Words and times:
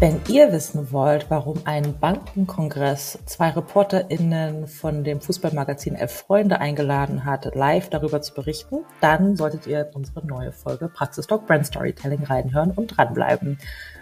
Wenn 0.00 0.18
ihr 0.28 0.50
wissen 0.50 0.92
wollt, 0.92 1.26
warum 1.28 1.60
ein 1.66 1.98
Bankenkongress 2.00 3.18
zwei 3.26 3.50
ReporterInnen 3.50 4.66
von 4.66 5.04
dem 5.04 5.20
Fußballmagazin 5.20 5.94
Elf 5.94 6.24
Freunde 6.26 6.58
eingeladen 6.58 7.26
hat, 7.26 7.54
live 7.54 7.90
darüber 7.90 8.22
zu 8.22 8.32
berichten, 8.32 8.78
dann 9.02 9.36
solltet 9.36 9.66
ihr 9.66 9.90
unsere 9.92 10.26
neue 10.26 10.52
Folge 10.52 10.88
Praxistalk 10.88 11.46
Brand 11.46 11.66
Storytelling 11.66 12.24
reinhören 12.24 12.70
und 12.70 12.96
dranbleiben. 12.96 13.58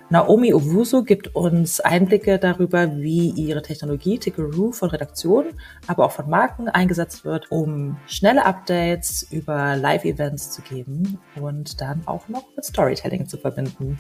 Naomi 0.09 0.55
Owusu 0.55 1.03
gibt 1.03 1.35
uns 1.35 1.81
Einblicke 1.81 2.39
darüber, 2.39 2.97
wie 2.99 3.31
ihre 3.31 3.63
Technologie 3.63 4.21
Tickeroo 4.21 4.71
von 4.71 4.91
Redaktionen, 4.91 5.55
aber 5.89 6.05
auch 6.05 6.13
von 6.13 6.31
Marken 6.31 6.69
eingesetzt 6.69 7.25
wird, 7.25 7.51
um 7.51 7.97
schnelle 8.07 8.47
Updates 8.47 9.27
über 9.33 9.75
Live-Events 9.75 10.53
zu 10.53 10.63
geben 10.63 11.19
und 11.35 11.81
dann 11.81 12.03
auch 12.07 12.29
noch 12.29 12.45
mit 12.55 12.65
Storytelling 12.65 13.27
zu 13.27 13.37
verbinden. 13.37 13.99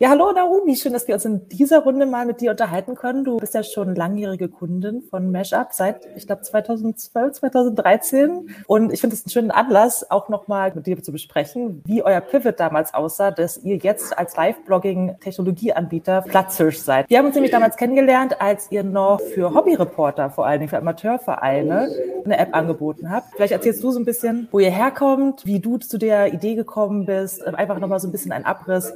Ja, 0.00 0.10
hallo 0.10 0.30
Naomi, 0.30 0.76
schön, 0.76 0.92
dass 0.92 1.08
wir 1.08 1.16
uns 1.16 1.24
in 1.24 1.48
dieser 1.48 1.80
Runde 1.80 2.06
mal 2.06 2.24
mit 2.24 2.40
dir 2.40 2.52
unterhalten 2.52 2.94
können. 2.94 3.24
Du 3.24 3.38
bist 3.38 3.54
ja 3.54 3.64
schon 3.64 3.96
langjährige 3.96 4.48
Kundin 4.48 5.02
von 5.02 5.32
Mashup 5.32 5.72
seit, 5.72 6.06
ich 6.14 6.24
glaube, 6.24 6.42
2012, 6.42 7.32
2013. 7.32 8.48
Und 8.68 8.92
ich 8.92 9.00
finde 9.00 9.16
es 9.16 9.24
einen 9.24 9.30
schönen 9.32 9.50
Anlass, 9.50 10.08
auch 10.08 10.28
nochmal 10.28 10.70
mit 10.72 10.86
dir 10.86 11.02
zu 11.02 11.10
besprechen, 11.10 11.82
wie 11.84 12.04
euer 12.04 12.20
Pivot 12.20 12.60
damals 12.60 12.94
aussah, 12.94 13.32
dass 13.32 13.58
ihr 13.64 13.74
jetzt 13.78 14.16
als 14.16 14.36
Live-Blogging-Technologieanbieter 14.36 16.22
Platzhirsch 16.22 16.78
seid. 16.78 17.10
Wir 17.10 17.18
haben 17.18 17.26
uns 17.26 17.34
nämlich 17.34 17.50
damals 17.50 17.76
kennengelernt, 17.76 18.40
als 18.40 18.70
ihr 18.70 18.84
noch 18.84 19.20
für 19.20 19.52
Hobbyreporter, 19.52 20.30
vor 20.30 20.46
allen 20.46 20.60
Dingen 20.60 20.70
für 20.70 20.78
Amateurvereine, 20.78 21.88
eine 22.24 22.38
App 22.38 22.54
angeboten 22.54 23.10
habt. 23.10 23.34
Vielleicht 23.34 23.52
erzählst 23.52 23.82
du 23.82 23.90
so 23.90 23.98
ein 23.98 24.04
bisschen, 24.04 24.46
wo 24.52 24.60
ihr 24.60 24.70
herkommt, 24.70 25.44
wie 25.44 25.58
du 25.58 25.76
zu 25.78 25.98
der 25.98 26.32
Idee 26.32 26.54
gekommen 26.54 27.04
bist, 27.04 27.44
einfach 27.44 27.80
nochmal 27.80 27.98
so 27.98 28.06
ein 28.06 28.12
bisschen 28.12 28.30
ein 28.30 28.44
Abriss 28.44 28.92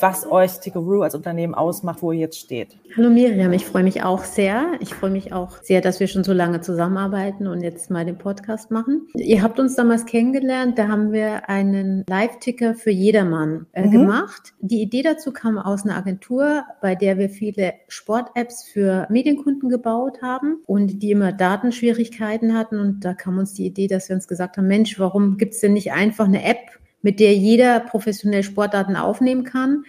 was 0.00 0.30
euch 0.30 0.60
Tickeroo 0.60 1.02
als 1.02 1.14
Unternehmen 1.14 1.54
ausmacht, 1.54 2.02
wo 2.02 2.12
ihr 2.12 2.20
jetzt 2.20 2.38
steht. 2.38 2.76
Hallo 2.96 3.10
Miriam, 3.10 3.52
ich 3.52 3.64
freue 3.64 3.82
mich 3.82 4.02
auch 4.02 4.24
sehr. 4.24 4.72
Ich 4.80 4.94
freue 4.94 5.10
mich 5.10 5.32
auch 5.32 5.62
sehr, 5.62 5.80
dass 5.80 6.00
wir 6.00 6.06
schon 6.06 6.24
so 6.24 6.32
lange 6.32 6.60
zusammenarbeiten 6.60 7.46
und 7.46 7.62
jetzt 7.62 7.90
mal 7.90 8.04
den 8.04 8.18
Podcast 8.18 8.70
machen. 8.70 9.08
Ihr 9.14 9.42
habt 9.42 9.58
uns 9.58 9.74
damals 9.74 10.06
kennengelernt, 10.06 10.78
da 10.78 10.88
haben 10.88 11.12
wir 11.12 11.48
einen 11.48 12.04
Live-Ticker 12.08 12.74
für 12.74 12.90
jedermann 12.90 13.66
äh, 13.72 13.86
mhm. 13.86 13.90
gemacht. 13.90 14.54
Die 14.60 14.82
Idee 14.82 15.02
dazu 15.02 15.32
kam 15.32 15.58
aus 15.58 15.84
einer 15.84 15.96
Agentur, 15.96 16.64
bei 16.80 16.94
der 16.94 17.18
wir 17.18 17.28
viele 17.28 17.74
Sport-Apps 17.88 18.64
für 18.64 19.06
Medienkunden 19.10 19.68
gebaut 19.68 20.22
haben 20.22 20.62
und 20.66 21.02
die 21.02 21.10
immer 21.10 21.32
Datenschwierigkeiten 21.32 22.56
hatten. 22.56 22.78
Und 22.78 23.04
da 23.04 23.14
kam 23.14 23.38
uns 23.38 23.54
die 23.54 23.66
Idee, 23.66 23.88
dass 23.88 24.08
wir 24.08 24.16
uns 24.16 24.28
gesagt 24.28 24.56
haben, 24.56 24.66
Mensch, 24.66 24.98
warum 24.98 25.36
gibt 25.36 25.54
es 25.54 25.60
denn 25.60 25.72
nicht 25.72 25.92
einfach 25.92 26.26
eine 26.26 26.44
App, 26.44 26.78
mit 27.04 27.20
der 27.20 27.34
jeder 27.34 27.78
professionell 27.80 28.42
Sportdaten 28.42 28.96
aufnehmen 28.96 29.44
kann 29.44 29.84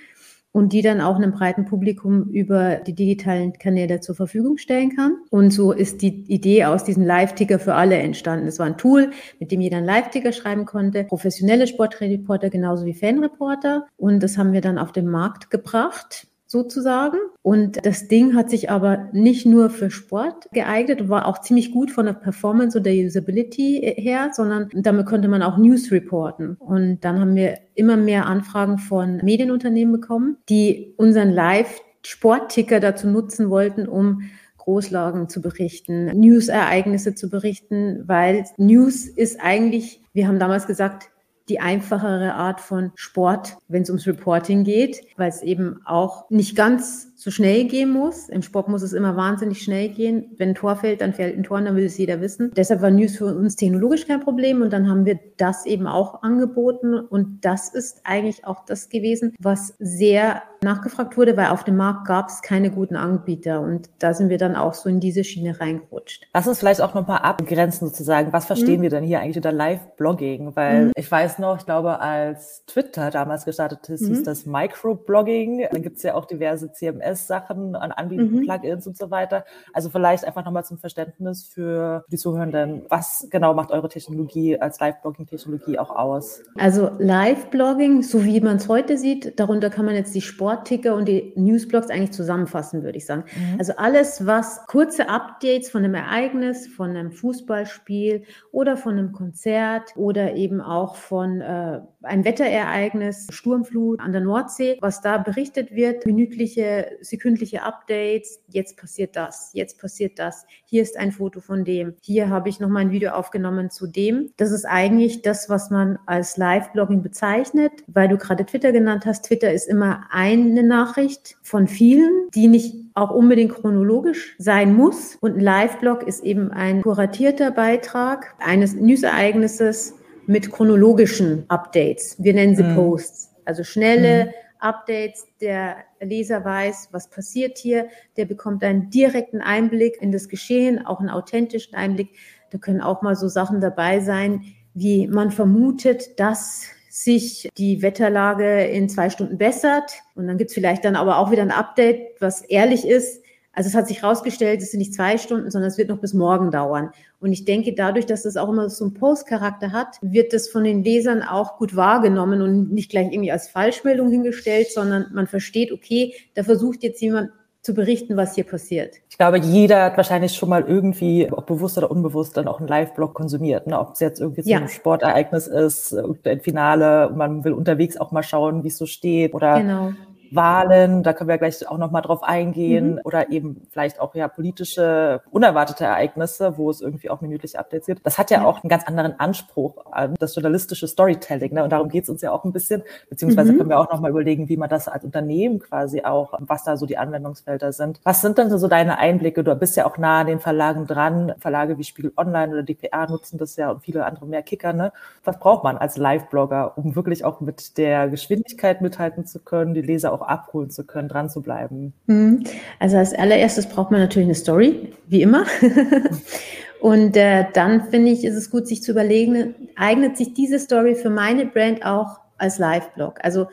und 0.52 0.73
die 0.73 0.81
dann 0.81 1.02
auch 1.02 1.16
einem 1.16 1.31
breiten 1.31 1.66
Publikum 1.66 2.30
über 2.30 2.75
die 2.75 2.94
digitalen 2.94 3.53
Kanäle 3.53 4.02
zur 4.02 4.16
Verfügung 4.16 4.57
stellen 4.57 4.95
kann. 4.95 5.17
Und 5.30 5.52
so 5.52 5.72
ist 5.72 6.02
die 6.02 6.23
Idee 6.31 6.66
aus 6.66 6.83
diesem 6.83 7.03
Live-Ticker 7.03 7.59
für 7.59 7.73
alle 7.73 7.97
entstanden. 7.97 8.47
Es 8.47 8.59
war 8.59 8.66
ein 8.66 8.77
Tool, 8.77 9.11
mit 9.39 9.52
dem 9.52 9.61
jeder 9.61 9.77
einen 9.77 9.85
Live-Ticker 9.85 10.31
schreiben 10.31 10.66
konnte, 10.66 11.05
professionelle 11.05 11.67
Sportreporter 11.67 12.49
genauso 12.49 12.85
wie 12.85 12.94
Fanreporter. 12.94 13.88
Und 13.97 14.22
das 14.22 14.38
haben 14.38 14.53
wir 14.53 14.61
dann 14.61 14.77
auf 14.77 14.91
den 14.91 15.07
Markt 15.07 15.50
gebracht 15.50 16.27
sozusagen. 16.56 17.17
Und 17.42 17.86
das 17.86 18.08
Ding 18.08 18.34
hat 18.34 18.50
sich 18.50 18.70
aber 18.70 19.09
nicht 19.11 19.45
nur 19.45 19.70
für 19.70 19.92
Sport 19.92 20.48
geeignet, 20.53 21.09
war 21.09 21.28
auch 21.28 21.42
ziemlich 21.42 21.72
gut 21.72 21.92
von 21.92 22.06
der 22.06 22.14
Performance 22.14 22.78
und 22.78 22.86
der 22.86 22.94
Usability 22.94 23.95
her, 23.97 24.30
sondern 24.31 24.70
damit 24.73 25.06
konnte 25.06 25.28
man 25.28 25.44
auch 25.44 25.58
News 25.58 25.92
reporten. 25.92 26.56
Und 26.59 27.02
dann 27.02 27.20
haben 27.20 27.36
wir 27.36 27.58
immer 27.73 27.97
mehr 27.97 28.25
Anfragen 28.25 28.78
von 28.78 29.17
Medienunternehmen 29.17 29.94
bekommen, 30.00 30.38
die 30.47 30.94
unseren 30.95 31.31
Live-Sportticker 31.31 32.80
dazu 32.80 33.09
nutzen 33.09 33.50
wollten, 33.50 33.90
um 33.90 34.22
Großlagen 34.58 35.28
zu 35.28 35.42
berichten, 35.42 36.06
News-Ereignisse 36.17 37.16
zu 37.16 37.29
berichten, 37.29 38.03
weil 38.08 38.46
News 38.58 39.06
ist 39.06 39.41
eigentlich, 39.41 40.02
wir 40.13 40.28
haben 40.28 40.40
damals 40.40 40.68
gesagt, 40.68 41.09
die 41.50 41.59
einfachere 41.59 42.33
Art 42.33 42.59
von 42.59 42.91
Sport, 42.95 43.57
wenn 43.67 43.83
es 43.83 43.89
ums 43.89 44.07
Reporting 44.07 44.63
geht, 44.63 45.01
weil 45.17 45.29
es 45.29 45.41
eben 45.41 45.81
auch 45.85 46.29
nicht 46.29 46.56
ganz 46.56 47.15
so 47.16 47.31
schnell 47.31 47.66
gehen 47.66 47.90
muss. 47.90 48.30
Im 48.30 48.42
Sport 48.42 48.68
muss 48.68 48.81
es 48.81 48.94
immer 48.94 49.16
wahnsinnig 49.16 49.62
schnell 49.62 49.90
gehen. 49.90 50.36
Wenn 50.38 50.50
ein 50.50 50.56
Tor 50.56 50.76
fällt, 50.76 51.02
dann 51.02 51.14
fällt 51.14 51.38
ein 51.38 51.44
Tor, 51.44 51.62
dann 51.62 51.76
will 51.76 51.86
es 51.86 51.98
jeder 51.98 52.22
wissen. 52.22 52.52
Deshalb 52.56 52.81
war 52.81 52.92
News 52.92 53.18
für 53.18 53.26
uns 53.26 53.56
technologisch 53.56 54.06
kein 54.06 54.20
Problem 54.20 54.62
und 54.62 54.72
dann 54.72 54.90
haben 54.90 55.06
wir 55.06 55.20
das 55.38 55.66
eben 55.66 55.88
auch 55.88 56.24
angeboten 56.24 56.94
und 56.94 57.44
das 57.46 57.74
ist 57.74 58.02
eigentlich 58.03 58.46
auch 58.46 58.66
das 58.66 58.90
gewesen, 58.90 59.34
was 59.40 59.74
sehr 59.80 60.44
nachgefragt 60.66 61.16
wurde, 61.16 61.38
weil 61.38 61.48
auf 61.48 61.64
dem 61.64 61.78
Markt 61.78 62.08
gab 62.08 62.28
es 62.28 62.42
keine 62.42 62.72
guten 62.72 62.96
Anbieter 62.96 63.62
und 63.62 63.90
da 64.00 64.14
sind 64.14 64.30
wir 64.30 64.38
dann 64.38 64.56
auch 64.56 64.74
so 64.74 64.90
in 64.90 65.00
diese 65.00 65.24
Schiene 65.24 65.59
reingerutscht. 65.59 66.28
Lass 66.34 66.47
uns 66.47 66.59
vielleicht 66.59 66.82
auch 66.82 66.94
nochmal 66.94 67.20
abgrenzen 67.20 67.88
sozusagen. 67.88 68.34
Was 68.34 68.46
verstehen 68.46 68.80
mhm. 68.80 68.84
wir 68.84 68.90
denn 68.90 69.03
hier 69.03 69.22
eigentlich 69.22 69.38
unter 69.38 69.52
Live-Blogging? 69.52 70.56
Weil 70.56 70.86
mhm. 70.86 70.92
ich 70.96 71.09
weiß 71.09 71.40
noch, 71.40 71.58
ich 71.59 71.66
glaube, 71.66 72.00
als 72.00 72.66
Twitter 72.66 73.12
damals 73.12 73.46
gestartet 73.46 73.88
ist, 73.90 74.02
mhm. 74.02 74.08
hieß 74.08 74.24
das 74.24 74.46
Microblogging. 74.46 75.68
Dann 75.72 75.82
gibt 75.82 75.97
es 75.97 76.03
ja 76.03 76.16
auch 76.16 76.26
diverse 76.26 76.72
CMS-Sachen 77.16 77.76
an 77.76 77.92
Anbieten, 77.92 78.31
mhm. 78.31 78.42
Plugins 78.46 78.88
und 78.88 78.98
so 78.98 79.12
weiter. 79.12 79.46
Also 79.74 79.90
vielleicht 79.90 80.26
einfach 80.26 80.46
nochmal 80.46 80.66
zum 80.66 80.78
Verständnis 80.78 81.44
für 81.44 82.06
die 82.12 82.18
Zuhörenden. 82.18 82.86
Was 82.90 83.28
genau 83.30 83.53
macht 83.53 83.72
eure 83.72 83.90
Technologie 83.90 84.59
als 84.59 84.80
Live-Blogging-Technologie 84.80 85.80
auch 85.80 85.96
aus? 85.96 86.42
Also 86.58 86.92
Live-Blogging, 87.00 88.03
so 88.03 88.24
wie 88.24 88.40
man 88.42 88.58
es 88.58 88.68
heute 88.68 88.98
sieht, 88.98 89.40
darunter 89.40 89.70
kann 89.70 89.86
man 89.86 89.96
jetzt 89.96 90.14
die 90.16 90.22
Sport 90.22 90.66
Sportticker 90.66 90.96
und 90.96 91.08
die 91.08 91.34
Newsblogs 91.36 91.90
eigentlich 91.90 92.12
zusammenfassen, 92.12 92.84
würde 92.84 92.98
ich 92.98 93.06
sagen. 93.06 93.24
Mhm. 93.36 93.59
Also 93.59 93.74
alles, 93.78 94.26
was 94.26 94.66
kurze 94.68 95.09
Updates 95.09 95.70
von 95.70 95.84
einem 95.84 95.96
Ereignis, 95.96 96.68
von 96.68 96.92
einem 96.92 97.12
Fußballspiel 97.12 98.24
oder 98.52 98.78
von 98.78 98.94
einem 98.94 99.12
Konzert 99.12 99.96
oder 99.96 100.36
eben 100.36 100.62
auch 100.62 100.96
von 100.96 101.42
äh, 101.42 101.82
einem 102.03 102.26
Wetterereignis, 102.26 103.28
Sturmflut 103.32 104.00
an 104.00 104.12
der 104.12 104.22
Nordsee, 104.22 104.78
was 104.82 105.02
da 105.02 105.18
berichtet 105.18 105.72
wird, 105.72 106.06
minütliche, 106.06 106.94
sekündliche 107.01 107.63
Updates, 107.63 108.39
jetzt 108.47 108.78
passiert 108.78 109.16
das, 109.16 109.51
jetzt 109.53 109.79
passiert 109.79 110.19
das, 110.19 110.45
hier 110.66 110.81
ist 110.81 110.97
ein 110.97 111.11
Foto 111.11 111.39
von 111.41 111.63
dem, 111.66 111.95
hier 112.01 112.29
habe 112.29 112.50
ich 112.50 112.59
nochmal 112.59 112.83
ein 112.83 112.91
Video 112.91 113.11
aufgenommen 113.11 113.69
zu 113.69 113.88
dem. 113.88 114.31
Das 114.38 114.51
ist 114.51 114.66
eigentlich 114.66 115.22
das, 115.22 115.50
was 115.50 115.69
man 115.69 116.00
als 116.05 116.38
Live-Blogging 116.38 117.01
bezeichnet, 117.01 117.72
weil 117.88 118.07
du 118.07 118.17
gerade 118.17 118.45
Twitter 118.45 118.72
genannt 118.72 119.05
hast. 119.05 119.25
Twitter 119.25 119.51
ist 119.53 119.67
immer 119.67 120.05
ein 120.11 120.45
eine 120.51 120.63
Nachricht 120.63 121.38
von 121.41 121.67
vielen, 121.67 122.29
die 122.34 122.47
nicht 122.47 122.75
auch 122.94 123.11
unbedingt 123.11 123.53
chronologisch 123.53 124.35
sein 124.38 124.73
muss. 124.73 125.17
Und 125.19 125.38
ein 125.38 125.41
Live-Blog 125.41 126.03
ist 126.03 126.23
eben 126.23 126.51
ein 126.51 126.81
kuratierter 126.81 127.51
Beitrag 127.51 128.35
eines 128.39 128.75
News-Ereignisses 128.75 129.95
mit 130.28 130.51
chronologischen 130.51 131.45
Updates. 131.50 132.16
Wir 132.19 132.34
nennen 132.34 132.55
sie 132.55 132.63
mhm. 132.63 132.75
Posts. 132.75 133.31
Also 133.45 133.63
schnelle 133.63 134.25
mhm. 134.25 134.29
Updates. 134.59 135.27
Der 135.41 135.77
Leser 135.99 136.43
weiß, 136.43 136.89
was 136.91 137.09
passiert 137.09 137.57
hier. 137.57 137.89
Der 138.17 138.25
bekommt 138.25 138.63
einen 138.63 138.89
direkten 138.89 139.41
Einblick 139.41 140.01
in 140.01 140.11
das 140.11 140.29
Geschehen, 140.29 140.85
auch 140.85 140.99
einen 140.99 141.09
authentischen 141.09 141.75
Einblick. 141.75 142.09
Da 142.51 142.57
können 142.57 142.81
auch 142.81 143.01
mal 143.01 143.16
so 143.16 143.27
Sachen 143.27 143.61
dabei 143.61 143.99
sein, 143.99 144.43
wie 144.73 145.07
man 145.07 145.31
vermutet, 145.31 146.19
dass 146.19 146.66
sich 146.89 147.49
die 147.57 147.81
Wetterlage 147.81 148.63
in 148.66 148.88
zwei 148.88 149.09
Stunden 149.09 149.38
bessert. 149.38 149.91
Und 150.16 150.27
dann 150.27 150.38
gibt's 150.38 150.53
vielleicht 150.53 150.85
dann 150.85 150.95
aber 150.95 151.17
auch 151.17 151.29
wieder 151.29 151.41
ein 151.41 151.51
Update, 151.51 152.22
was 152.22 152.41
ehrlich 152.41 152.87
ist. 152.87 153.25
Also 153.55 153.69
es 153.69 153.75
hat 153.75 153.88
sich 153.88 154.01
herausgestellt, 154.01 154.61
es 154.61 154.71
sind 154.71 154.79
nicht 154.79 154.93
zwei 154.93 155.17
Stunden, 155.17 155.49
sondern 155.49 155.69
es 155.69 155.77
wird 155.77 155.89
noch 155.89 155.99
bis 155.99 156.13
morgen 156.13 156.51
dauern. 156.51 156.91
Und 157.19 157.31
ich 157.31 157.45
denke, 157.45 157.73
dadurch, 157.73 158.05
dass 158.05 158.23
das 158.23 158.35
auch 158.38 158.49
immer 158.49 158.69
so 158.69 158.85
einen 158.85 158.93
Postcharakter 158.93 159.71
hat, 159.71 159.97
wird 160.01 160.33
das 160.33 160.49
von 160.49 160.63
den 160.66 160.83
Lesern 160.83 161.23
auch 161.23 161.57
gut 161.57 161.75
wahrgenommen 161.75 162.41
und 162.41 162.71
nicht 162.71 162.91
gleich 162.91 163.11
irgendwie 163.11 163.31
als 163.31 163.47
Falschmeldung 163.47 164.11
hingestellt, 164.11 164.72
sondern 164.72 165.07
man 165.13 165.28
versteht, 165.28 165.72
okay, 165.72 166.13
da 166.34 166.43
versucht 166.43 166.84
jetzt 166.84 167.02
jemand 167.02 167.31
zu 167.66 167.73
berichten, 167.73 168.16
was 168.16 168.35
hier 168.35 168.43
passiert. 168.43 168.97
Ich 169.09 169.17
glaube, 169.17 169.40
jeder 169.40 169.85
hat 169.85 169.97
wahrscheinlich 169.97 170.34
schon 170.34 170.49
mal 170.49 170.66
irgendwie, 170.67 171.28
ob 171.31 171.47
bewusst 171.47 171.79
oder 171.79 171.90
unbewusst, 171.90 172.37
dann 172.37 172.47
auch 172.47 172.59
einen 172.59 172.67
Live-Blog 172.67 173.16
konsumiert. 173.16 173.66
Ne? 173.66 173.79
Ob 173.79 173.93
es 173.93 174.01
jetzt 174.01 174.22
irgendwie 174.22 174.41
ja. 174.41 174.59
so 174.59 174.63
ein 174.66 174.69
Sportereignis 174.69 175.47
ist, 175.47 175.96
ein 176.25 176.41
Finale, 176.41 177.11
man 177.16 177.43
will 177.43 177.53
unterwegs 177.53 177.97
auch 177.97 178.11
mal 178.11 178.22
schauen, 178.22 178.63
wie 178.63 178.67
es 178.67 178.78
so 178.78 178.85
steht 178.85 179.34
oder 179.34 179.61
genau. 179.61 179.93
Wahlen, 180.31 181.03
da 181.03 181.13
können 181.13 181.27
wir 181.27 181.37
gleich 181.37 181.67
auch 181.67 181.77
nochmal 181.77 182.01
drauf 182.01 182.23
eingehen, 182.23 182.93
mhm. 182.93 183.01
oder 183.03 183.29
eben 183.31 183.61
vielleicht 183.69 183.99
auch 183.99 184.16
ja 184.16 184.27
politische, 184.27 185.22
unerwartete 185.31 185.85
Ereignisse, 185.85 186.57
wo 186.57 186.69
es 186.69 186.81
irgendwie 186.81 187.09
auch 187.09 187.22
minütliche 187.22 187.59
Updates 187.59 187.87
gibt. 187.87 188.05
Das 188.05 188.17
hat 188.17 188.31
ja, 188.31 188.39
ja. 188.39 188.45
auch 188.45 188.63
einen 188.63 188.69
ganz 188.69 188.85
anderen 188.85 189.19
Anspruch 189.19 189.85
an 189.91 190.16
das 190.19 190.35
journalistische 190.35 190.87
Storytelling, 190.87 191.53
ne? 191.53 191.63
und 191.63 191.72
darum 191.72 191.89
geht 191.89 192.03
es 192.03 192.09
uns 192.09 192.22
ja 192.22 192.31
auch 192.31 192.43
ein 192.43 192.51
bisschen, 192.51 192.83
beziehungsweise 193.09 193.53
mhm. 193.53 193.57
können 193.57 193.69
wir 193.69 193.79
auch 193.79 193.91
nochmal 193.91 194.11
überlegen, 194.11 194.49
wie 194.49 194.57
man 194.57 194.69
das 194.69 194.87
als 194.87 195.03
Unternehmen 195.03 195.59
quasi 195.59 196.03
auch, 196.03 196.33
was 196.39 196.63
da 196.63 196.77
so 196.77 196.85
die 196.85 196.97
Anwendungsfelder 196.97 197.72
sind. 197.72 197.99
Was 198.03 198.22
sind 198.22 198.37
denn 198.37 198.49
so 198.57 198.67
deine 198.67 198.97
Einblicke? 198.97 199.43
Du 199.43 199.55
bist 199.55 199.75
ja 199.77 199.85
auch 199.85 199.97
nah 199.97 200.22
an 200.22 200.27
den 200.27 200.39
Verlagen 200.39 200.85
dran, 200.87 201.33
Verlage 201.39 201.77
wie 201.77 201.83
Spiegel 201.83 202.11
Online 202.17 202.51
oder 202.51 202.63
DPA 202.63 203.07
nutzen 203.07 203.37
das 203.37 203.55
ja 203.55 203.72
und 203.72 203.81
viele 203.81 204.05
andere 204.05 204.25
mehr 204.25 204.43
Kicker, 204.43 204.73
ne? 204.73 204.91
Was 205.23 205.39
braucht 205.39 205.63
man 205.63 205.77
als 205.77 205.97
Live-Blogger, 205.97 206.77
um 206.77 206.95
wirklich 206.95 207.25
auch 207.25 207.41
mit 207.41 207.77
der 207.77 208.09
Geschwindigkeit 208.09 208.81
mithalten 208.81 209.25
zu 209.25 209.39
können, 209.39 209.73
die 209.73 209.81
Leser 209.81 210.13
auch 210.16 210.22
abholen 210.22 210.70
zu 210.70 210.85
können, 210.85 211.08
dran 211.08 211.29
zu 211.29 211.41
bleiben? 211.41 211.94
Mhm. 212.08 212.44
Also 212.79 212.97
als 212.97 213.14
allererstes 213.14 213.67
braucht 213.67 213.91
man 213.91 214.00
natürlich 214.00 214.28
eine 214.28 214.35
Story, 214.35 214.94
wie 215.08 215.22
immer. 215.22 215.46
Und 216.82 217.17
äh, 217.17 217.46
dann 217.53 217.90
finde 217.90 218.12
ich, 218.12 218.23
ist 218.23 218.35
es 218.35 218.50
gut, 218.50 218.67
sich 218.67 218.84
zu 218.84 218.91
überlegen, 218.91 219.56
eignet 219.76 220.17
sich 220.17 220.34
diese 220.34 220.59
Story 220.59 220.96
für 220.96 221.09
meine 221.09 221.46
Brand 221.46 221.85
auch 221.85 222.20
als 222.38 222.59
Live-Blog? 222.59 223.20
Also 223.23 223.47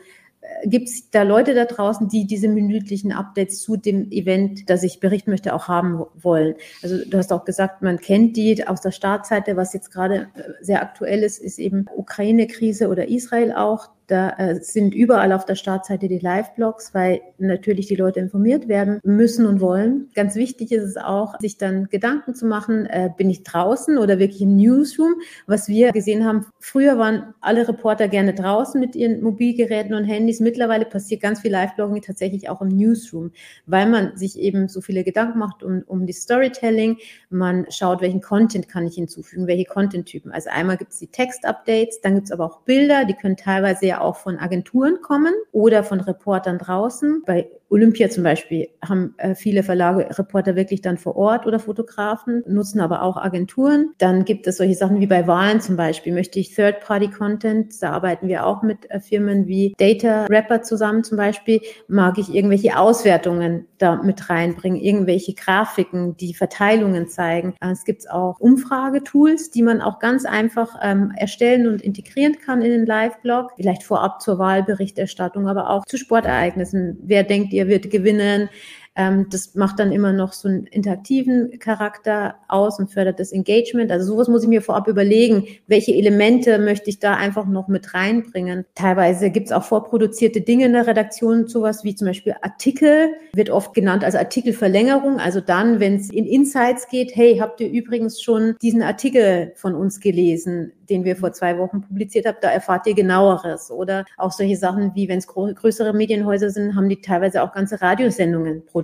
gibt 0.65 0.89
es 0.89 1.09
da 1.09 1.23
Leute 1.23 1.53
da 1.53 1.65
draußen, 1.65 2.07
die 2.07 2.25
diese 2.25 2.47
minütlichen 2.47 3.11
Updates 3.11 3.61
zu 3.61 3.77
dem 3.77 4.11
Event, 4.11 4.69
das 4.69 4.83
ich 4.83 4.99
berichten 4.99 5.31
möchte, 5.31 5.53
auch 5.53 5.67
haben 5.67 6.03
wollen? 6.15 6.55
Also 6.81 6.97
du 7.05 7.17
hast 7.17 7.31
auch 7.31 7.45
gesagt, 7.45 7.81
man 7.81 7.99
kennt 7.99 8.37
die 8.37 8.65
aus 8.67 8.81
der 8.81 8.91
Startseite, 8.91 9.55
was 9.55 9.73
jetzt 9.73 9.91
gerade 9.91 10.27
äh, 10.35 10.43
sehr 10.61 10.81
aktuell 10.81 11.23
ist, 11.23 11.39
ist 11.39 11.59
eben 11.59 11.85
Ukraine-Krise 11.95 12.89
oder 12.89 13.07
Israel 13.07 13.53
auch. 13.53 13.89
Da 14.07 14.31
äh, 14.31 14.55
sind 14.55 14.93
überall 14.93 15.31
auf 15.31 15.45
der 15.45 15.55
Startseite 15.55 16.07
die 16.07 16.19
Live-Blogs, 16.19 16.93
weil 16.93 17.21
natürlich 17.37 17.87
die 17.87 17.95
Leute 17.95 18.19
informiert 18.19 18.67
werden 18.67 18.99
müssen 19.03 19.45
und 19.45 19.61
wollen. 19.61 20.09
Ganz 20.13 20.35
wichtig 20.35 20.71
ist 20.71 20.83
es 20.83 20.97
auch, 20.97 21.39
sich 21.39 21.57
dann 21.57 21.87
Gedanken 21.89 22.35
zu 22.35 22.45
machen, 22.45 22.85
äh, 22.85 23.09
bin 23.15 23.29
ich 23.29 23.43
draußen 23.43 23.97
oder 23.97 24.19
wirklich 24.19 24.41
im 24.41 24.55
Newsroom? 24.57 25.15
Was 25.47 25.67
wir 25.67 25.91
gesehen 25.91 26.25
haben, 26.25 26.45
früher 26.59 26.97
waren 26.97 27.33
alle 27.41 27.67
Reporter 27.67 28.07
gerne 28.07 28.33
draußen 28.33 28.79
mit 28.79 28.95
ihren 28.95 29.21
Mobilgeräten 29.21 29.93
und 29.93 30.03
Handys. 30.03 30.39
Mittlerweile 30.39 30.85
passiert 30.85 31.21
ganz 31.21 31.41
viel 31.41 31.51
Live-Blogging 31.51 32.01
tatsächlich 32.01 32.49
auch 32.49 32.61
im 32.61 32.69
Newsroom, 32.69 33.31
weil 33.65 33.87
man 33.87 34.17
sich 34.17 34.37
eben 34.37 34.67
so 34.67 34.81
viele 34.81 35.03
Gedanken 35.03 35.39
macht 35.39 35.63
um, 35.63 35.83
um 35.87 36.05
die 36.05 36.13
Storytelling. 36.13 36.97
Man 37.29 37.65
schaut, 37.69 38.01
welchen 38.01 38.21
Content 38.21 38.67
kann 38.67 38.85
ich 38.85 38.95
hinzufügen, 38.95 39.47
welche 39.47 39.65
Content-Typen. 39.65 40.31
Also 40.31 40.49
einmal 40.49 40.77
gibt 40.77 40.91
es 40.91 40.99
die 40.99 41.07
Text-Updates, 41.07 42.01
dann 42.01 42.15
gibt 42.15 42.25
es 42.25 42.31
aber 42.31 42.45
auch 42.45 42.61
Bilder, 42.61 43.05
die 43.05 43.13
können 43.13 43.37
teilweise 43.37 43.85
ja 43.85 44.01
auch 44.03 44.17
von 44.17 44.37
Agenturen 44.37 45.01
kommen 45.01 45.33
oder 45.51 45.83
von 45.83 45.99
Reportern 45.99 46.57
draußen. 46.57 47.23
Bei 47.25 47.49
Olympia 47.73 48.07
zum 48.07 48.23
Beispiel 48.23 48.67
haben 48.87 49.15
äh, 49.17 49.33
viele 49.33 49.63
Verlage, 49.63 50.07
Reporter 50.19 50.55
wirklich 50.55 50.81
dann 50.81 50.99
vor 50.99 51.15
Ort 51.15 51.47
oder 51.47 51.57
Fotografen, 51.57 52.43
nutzen 52.45 52.79
aber 52.79 53.01
auch 53.01 53.17
Agenturen. 53.17 53.93
Dann 53.97 54.25
gibt 54.25 54.45
es 54.45 54.57
solche 54.57 54.75
Sachen 54.75 54.99
wie 54.99 55.07
bei 55.07 55.25
Wahlen 55.25 55.59
zum 55.59 55.75
Beispiel. 55.75 56.13
Möchte 56.13 56.39
ich 56.39 56.53
Third-Party-Content, 56.53 57.81
da 57.81 57.89
arbeiten 57.89 58.27
wir 58.27 58.45
auch 58.45 58.61
mit 58.61 58.91
äh, 58.91 58.99
Firmen 58.99 59.47
wie 59.47 59.73
Data 59.79 60.25
Rapper 60.25 60.61
zusammen 60.61 61.03
zum 61.03 61.17
Beispiel. 61.17 61.61
Mag 61.87 62.19
ich 62.19 62.35
irgendwelche 62.35 62.77
Auswertungen 62.77 63.65
da 63.79 63.95
mit 63.95 64.29
reinbringen, 64.29 64.79
irgendwelche 64.79 65.33
Grafiken, 65.33 66.15
die 66.17 66.35
Verteilungen 66.35 67.07
zeigen. 67.07 67.55
Äh, 67.59 67.71
es 67.71 67.85
gibt 67.85 68.07
auch 68.07 68.39
Umfragetools, 68.39 69.49
die 69.49 69.63
man 69.63 69.81
auch 69.81 69.97
ganz 69.97 70.25
einfach 70.25 70.75
ähm, 70.83 71.11
erstellen 71.17 71.67
und 71.67 71.81
integrieren 71.81 72.37
kann 72.37 72.61
in 72.61 72.69
den 72.69 72.85
Live-Blog. 72.85 73.53
Vielleicht 73.55 73.82
vorab 73.85 74.21
zur 74.21 74.39
Wahlberichterstattung, 74.39 75.47
aber 75.47 75.69
auch 75.69 75.85
zu 75.85 75.97
Sportereignissen. 75.97 76.97
Wer 77.01 77.23
denkt 77.23 77.53
ihr, 77.53 77.67
wird 77.67 77.89
gewinnen? 77.89 78.49
Ähm, 78.95 79.27
das 79.29 79.55
macht 79.55 79.79
dann 79.79 79.91
immer 79.91 80.13
noch 80.13 80.33
so 80.33 80.47
einen 80.47 80.65
interaktiven 80.67 81.57
Charakter 81.59 82.35
aus 82.47 82.79
und 82.79 82.91
fördert 82.91 83.19
das 83.19 83.31
Engagement. 83.31 83.91
Also 83.91 84.13
sowas 84.13 84.27
muss 84.27 84.43
ich 84.43 84.49
mir 84.49 84.61
vorab 84.61 84.87
überlegen, 84.87 85.45
welche 85.67 85.93
Elemente 85.93 86.59
möchte 86.59 86.89
ich 86.89 86.99
da 86.99 87.15
einfach 87.15 87.45
noch 87.45 87.67
mit 87.67 87.93
reinbringen. 87.93 88.65
Teilweise 88.75 89.31
gibt 89.31 89.47
es 89.47 89.51
auch 89.51 89.63
vorproduzierte 89.63 90.41
Dinge 90.41 90.65
in 90.65 90.73
der 90.73 90.87
Redaktion, 90.87 91.47
sowas 91.47 91.83
wie 91.83 91.95
zum 91.95 92.07
Beispiel 92.07 92.35
Artikel, 92.41 93.13
wird 93.33 93.49
oft 93.49 93.73
genannt 93.73 94.03
als 94.03 94.15
Artikelverlängerung. 94.15 95.19
Also 95.19 95.41
dann, 95.41 95.79
wenn 95.79 95.95
es 95.95 96.11
in 96.11 96.25
Insights 96.25 96.87
geht, 96.87 97.15
hey, 97.15 97.37
habt 97.37 97.59
ihr 97.61 97.69
übrigens 97.69 98.21
schon 98.21 98.55
diesen 98.61 98.83
Artikel 98.83 99.53
von 99.55 99.75
uns 99.75 99.99
gelesen? 99.99 100.71
den 100.89 101.05
wir 101.05 101.15
vor 101.15 101.33
zwei 101.33 101.57
Wochen 101.57 101.81
publiziert 101.81 102.25
haben, 102.25 102.37
da 102.41 102.49
erfahrt 102.49 102.85
ihr 102.87 102.93
genaueres. 102.93 103.71
Oder 103.71 104.05
auch 104.17 104.31
solche 104.31 104.57
Sachen 104.57 104.93
wie, 104.95 105.07
wenn 105.07 105.19
es 105.19 105.27
größere 105.27 105.93
Medienhäuser 105.93 106.49
sind, 106.49 106.75
haben 106.75 106.89
die 106.89 107.01
teilweise 107.01 107.41
auch 107.41 107.53
ganze 107.53 107.81
Radiosendungen 107.81 108.65
produziert. 108.65 108.82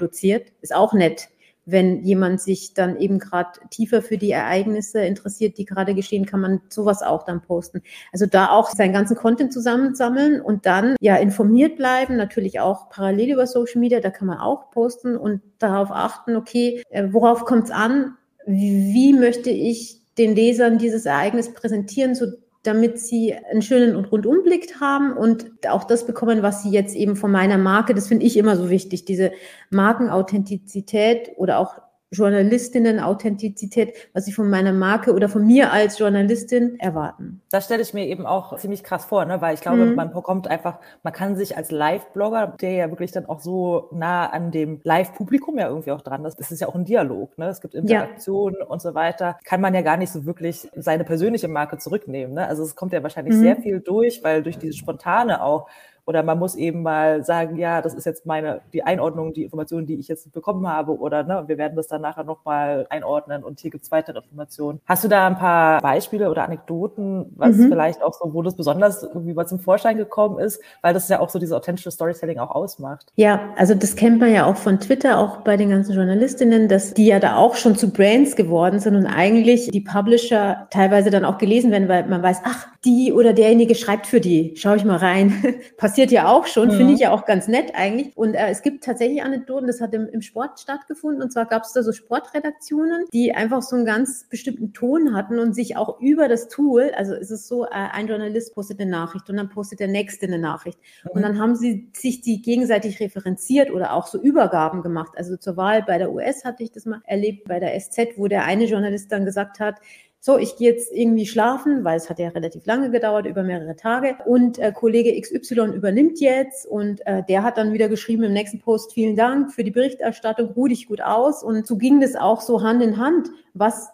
Ist 0.61 0.73
auch 0.73 0.93
nett 0.93 1.29
wenn 1.71 2.03
jemand 2.03 2.41
sich 2.41 2.73
dann 2.73 2.97
eben 2.97 3.19
gerade 3.19 3.59
tiefer 3.69 4.01
für 4.01 4.17
die 4.17 4.31
Ereignisse 4.31 5.01
interessiert, 5.01 5.57
die 5.57 5.65
gerade 5.65 5.93
geschehen, 5.93 6.25
kann 6.25 6.41
man 6.41 6.61
sowas 6.69 7.01
auch 7.01 7.23
dann 7.23 7.41
posten. 7.41 7.81
Also 8.11 8.25
da 8.25 8.49
auch 8.49 8.69
seinen 8.69 8.93
ganzen 8.93 9.15
Content 9.15 9.53
zusammensammeln 9.53 10.41
und 10.41 10.65
dann 10.65 10.95
ja 10.99 11.15
informiert 11.17 11.77
bleiben, 11.77 12.15
natürlich 12.15 12.59
auch 12.59 12.89
parallel 12.89 13.33
über 13.33 13.47
Social 13.47 13.79
Media, 13.79 13.99
da 13.99 14.09
kann 14.09 14.27
man 14.27 14.39
auch 14.39 14.71
posten 14.71 15.15
und 15.15 15.41
darauf 15.59 15.91
achten, 15.91 16.35
okay, 16.35 16.83
äh, 16.89 17.07
worauf 17.11 17.45
kommt 17.45 17.65
es 17.65 17.71
an? 17.71 18.15
Wie 18.45 19.13
möchte 19.13 19.49
ich 19.49 20.01
den 20.17 20.35
Lesern 20.35 20.77
dieses 20.77 21.05
Ereignis 21.05 21.53
präsentieren, 21.53 22.15
so 22.15 22.25
damit 22.63 22.99
sie 22.99 23.33
einen 23.33 23.61
schönen 23.61 23.95
und 23.95 24.11
Rundumblick 24.11 24.79
haben 24.81 25.13
und 25.13 25.49
auch 25.67 25.85
das 25.85 26.05
bekommen, 26.05 26.43
was 26.43 26.63
sie 26.63 26.69
jetzt 26.69 26.95
eben 26.95 27.15
von 27.15 27.31
meiner 27.31 27.57
Marke, 27.57 27.93
das 27.93 28.07
finde 28.07 28.25
ich 28.25 28.35
immer 28.37 28.55
so 28.57 28.69
wichtig, 28.69 29.05
diese 29.05 29.31
Markenauthentizität 29.69 31.31
oder 31.37 31.59
auch 31.59 31.77
Journalistinnen-Authentizität, 32.11 33.93
was 34.13 34.25
sie 34.25 34.31
von 34.31 34.49
meiner 34.49 34.73
Marke 34.73 35.13
oder 35.13 35.29
von 35.29 35.45
mir 35.45 35.71
als 35.71 35.99
Journalistin 35.99 36.79
erwarten. 36.79 37.41
Das 37.51 37.65
stelle 37.65 37.83
ich 37.83 37.93
mir 37.93 38.07
eben 38.07 38.25
auch 38.25 38.57
ziemlich 38.57 38.83
krass 38.83 39.05
vor, 39.05 39.25
ne? 39.25 39.41
weil 39.41 39.53
ich 39.53 39.61
glaube, 39.61 39.85
mhm. 39.85 39.95
man 39.95 40.11
bekommt 40.11 40.47
einfach, 40.47 40.79
man 41.03 41.13
kann 41.13 41.35
sich 41.35 41.55
als 41.55 41.69
Live-Blogger, 41.69 42.55
der 42.59 42.71
ja 42.71 42.89
wirklich 42.89 43.11
dann 43.11 43.27
auch 43.27 43.39
so 43.39 43.89
nah 43.91 44.27
an 44.27 44.51
dem 44.51 44.81
Live-Publikum 44.83 45.59
ja 45.59 45.67
irgendwie 45.67 45.91
auch 45.91 46.01
dran 46.01 46.25
ist, 46.25 46.39
das 46.39 46.51
ist 46.51 46.61
ja 46.61 46.67
auch 46.67 46.75
ein 46.75 46.85
Dialog, 46.85 47.37
ne? 47.37 47.47
es 47.49 47.61
gibt 47.61 47.75
Interaktionen 47.75 48.57
ja. 48.59 48.65
und 48.65 48.81
so 48.81 48.95
weiter, 48.95 49.37
kann 49.43 49.61
man 49.61 49.75
ja 49.75 49.81
gar 49.81 49.97
nicht 49.97 50.11
so 50.11 50.25
wirklich 50.25 50.67
seine 50.75 51.03
persönliche 51.03 51.47
Marke 51.47 51.77
zurücknehmen. 51.77 52.33
Ne? 52.33 52.47
Also 52.47 52.63
es 52.63 52.75
kommt 52.75 52.93
ja 52.93 53.03
wahrscheinlich 53.03 53.35
mhm. 53.35 53.41
sehr 53.41 53.55
viel 53.57 53.79
durch, 53.81 54.23
weil 54.23 54.41
durch 54.41 54.57
diese 54.57 54.73
spontane 54.73 55.43
auch 55.43 55.67
oder 56.09 56.23
man 56.23 56.39
muss 56.39 56.55
eben 56.55 56.81
mal 56.81 57.23
sagen, 57.23 57.57
ja, 57.57 57.83
das 57.83 57.93
ist 57.93 58.07
jetzt 58.07 58.25
meine, 58.25 58.61
die 58.73 58.81
Einordnung, 58.81 59.31
die 59.31 59.43
Informationen, 59.43 59.85
die 59.85 59.93
ich 59.93 60.07
jetzt 60.07 60.33
bekommen 60.33 60.67
habe 60.67 60.97
oder 60.97 61.21
ne, 61.21 61.43
wir 61.45 61.59
werden 61.59 61.75
das 61.75 61.87
dann 61.87 62.01
nachher 62.01 62.23
nochmal 62.23 62.87
einordnen 62.89 63.43
und 63.43 63.59
hier 63.59 63.69
gibt's 63.69 63.91
weitere 63.91 64.17
Informationen. 64.17 64.81
Hast 64.87 65.03
du 65.03 65.07
da 65.07 65.27
ein 65.27 65.37
paar 65.37 65.79
Beispiele 65.81 66.31
oder 66.31 66.45
Anekdoten, 66.45 67.27
was 67.35 67.57
mhm. 67.57 67.69
vielleicht 67.69 68.01
auch 68.01 68.15
so, 68.15 68.33
wo 68.33 68.41
das 68.41 68.55
besonders 68.55 69.03
irgendwie 69.03 69.35
mal 69.35 69.45
zum 69.45 69.59
Vorschein 69.59 69.97
gekommen 69.97 70.39
ist, 70.39 70.59
weil 70.81 70.95
das 70.95 71.07
ja 71.09 71.19
auch 71.19 71.29
so 71.29 71.37
diese 71.37 71.55
authentische 71.55 71.91
Storytelling 71.91 72.39
auch 72.39 72.55
ausmacht? 72.55 73.13
Ja, 73.15 73.41
also 73.55 73.75
das 73.75 73.95
kennt 73.95 74.19
man 74.19 74.33
ja 74.33 74.47
auch 74.47 74.55
von 74.55 74.79
Twitter, 74.79 75.19
auch 75.19 75.41
bei 75.41 75.57
den 75.57 75.69
ganzen 75.69 75.93
Journalistinnen, 75.93 76.69
dass 76.69 76.95
die 76.95 77.05
ja 77.05 77.19
da 77.19 77.35
auch 77.35 77.53
schon 77.53 77.75
zu 77.75 77.93
Brands 77.93 78.35
geworden 78.35 78.79
sind 78.79 78.95
und 78.95 79.05
eigentlich 79.05 79.69
die 79.69 79.81
Publisher 79.81 80.69
teilweise 80.71 81.11
dann 81.11 81.23
auch 81.23 81.37
gelesen 81.37 81.69
werden, 81.69 81.87
weil 81.87 82.07
man 82.07 82.23
weiß, 82.23 82.39
ach, 82.45 82.65
die 82.85 83.11
oder 83.11 83.33
derjenige 83.33 83.75
schreibt 83.75 84.07
für 84.07 84.21
die. 84.21 84.53
Schau 84.55 84.73
ich 84.75 84.85
mal 84.85 84.97
rein. 84.97 85.55
Passiert 85.77 85.98
ja 86.07 86.27
auch 86.27 86.47
schon, 86.47 86.69
mhm. 86.69 86.73
finde 86.73 86.93
ich 86.93 87.01
ja 87.01 87.11
auch 87.11 87.25
ganz 87.25 87.47
nett 87.47 87.73
eigentlich. 87.75 88.15
Und 88.15 88.33
äh, 88.33 88.47
es 88.49 88.61
gibt 88.61 88.83
tatsächlich 88.83 89.21
Anekdoten, 89.21 89.67
das 89.67 89.81
hat 89.81 89.93
im, 89.93 90.07
im 90.07 90.21
Sport 90.21 90.59
stattgefunden. 90.59 91.21
Und 91.21 91.31
zwar 91.31 91.45
gab 91.45 91.63
es 91.63 91.73
da 91.73 91.83
so 91.83 91.91
Sportredaktionen, 91.91 93.05
die 93.13 93.33
einfach 93.33 93.61
so 93.61 93.75
einen 93.75 93.85
ganz 93.85 94.25
bestimmten 94.29 94.73
Ton 94.73 95.13
hatten 95.15 95.39
und 95.39 95.53
sich 95.53 95.77
auch 95.77 95.99
über 95.99 96.27
das 96.27 96.47
Tool, 96.47 96.91
also 96.95 97.13
es 97.13 97.31
ist 97.31 97.47
so, 97.47 97.65
äh, 97.65 97.69
ein 97.71 98.07
Journalist 98.07 98.53
postet 98.55 98.79
eine 98.79 98.89
Nachricht 98.89 99.29
und 99.29 99.37
dann 99.37 99.49
postet 99.49 99.79
der 99.79 99.87
nächste 99.87 100.25
eine 100.27 100.39
Nachricht. 100.39 100.79
Mhm. 101.03 101.11
Und 101.11 101.21
dann 101.21 101.39
haben 101.39 101.55
sie 101.55 101.89
sich 101.93 102.21
die 102.21 102.41
gegenseitig 102.41 102.99
referenziert 102.99 103.71
oder 103.71 103.93
auch 103.93 104.07
so 104.07 104.19
Übergaben 104.21 104.81
gemacht. 104.81 105.13
Also 105.17 105.37
zur 105.37 105.57
Wahl 105.57 105.83
bei 105.83 105.97
der 105.97 106.11
US 106.11 106.45
hatte 106.45 106.63
ich 106.63 106.71
das 106.71 106.85
mal 106.85 107.01
erlebt, 107.05 107.47
bei 107.47 107.59
der 107.59 107.77
SZ, 107.79 108.17
wo 108.17 108.27
der 108.27 108.45
eine 108.45 108.65
Journalist 108.65 109.11
dann 109.11 109.25
gesagt 109.25 109.59
hat, 109.59 109.75
so, 110.21 110.37
ich 110.37 110.57
gehe 110.57 110.69
jetzt 110.69 110.91
irgendwie 110.91 111.25
schlafen, 111.25 111.85
weil 111.85 111.95
es 111.95 112.09
hat 112.09 112.19
ja 112.19 112.27
relativ 112.29 112.65
lange 112.65 112.91
gedauert, 112.91 113.25
über 113.25 113.41
mehrere 113.43 113.77
Tage. 113.77 114.17
Und 114.25 114.59
äh, 114.59 114.73
Kollege 114.73 115.19
XY 115.19 115.73
übernimmt 115.75 116.19
jetzt 116.19 116.65
und 116.65 117.05
äh, 117.07 117.23
der 117.29 117.43
hat 117.43 117.57
dann 117.57 117.71
wieder 117.71 117.87
geschrieben 117.87 118.23
im 118.23 118.33
nächsten 118.33 118.59
Post, 118.59 118.93
vielen 118.93 119.15
Dank 119.15 119.53
für 119.53 119.63
die 119.63 119.71
Berichterstattung, 119.71 120.49
ruh 120.49 120.67
dich 120.67 120.87
gut 120.87 121.01
aus. 121.01 121.41
Und 121.41 121.65
so 121.65 121.77
ging 121.77 122.01
das 122.01 122.15
auch 122.15 122.41
so 122.41 122.61
Hand 122.61 122.83
in 122.83 122.97
Hand, 122.97 123.29
was 123.53 123.89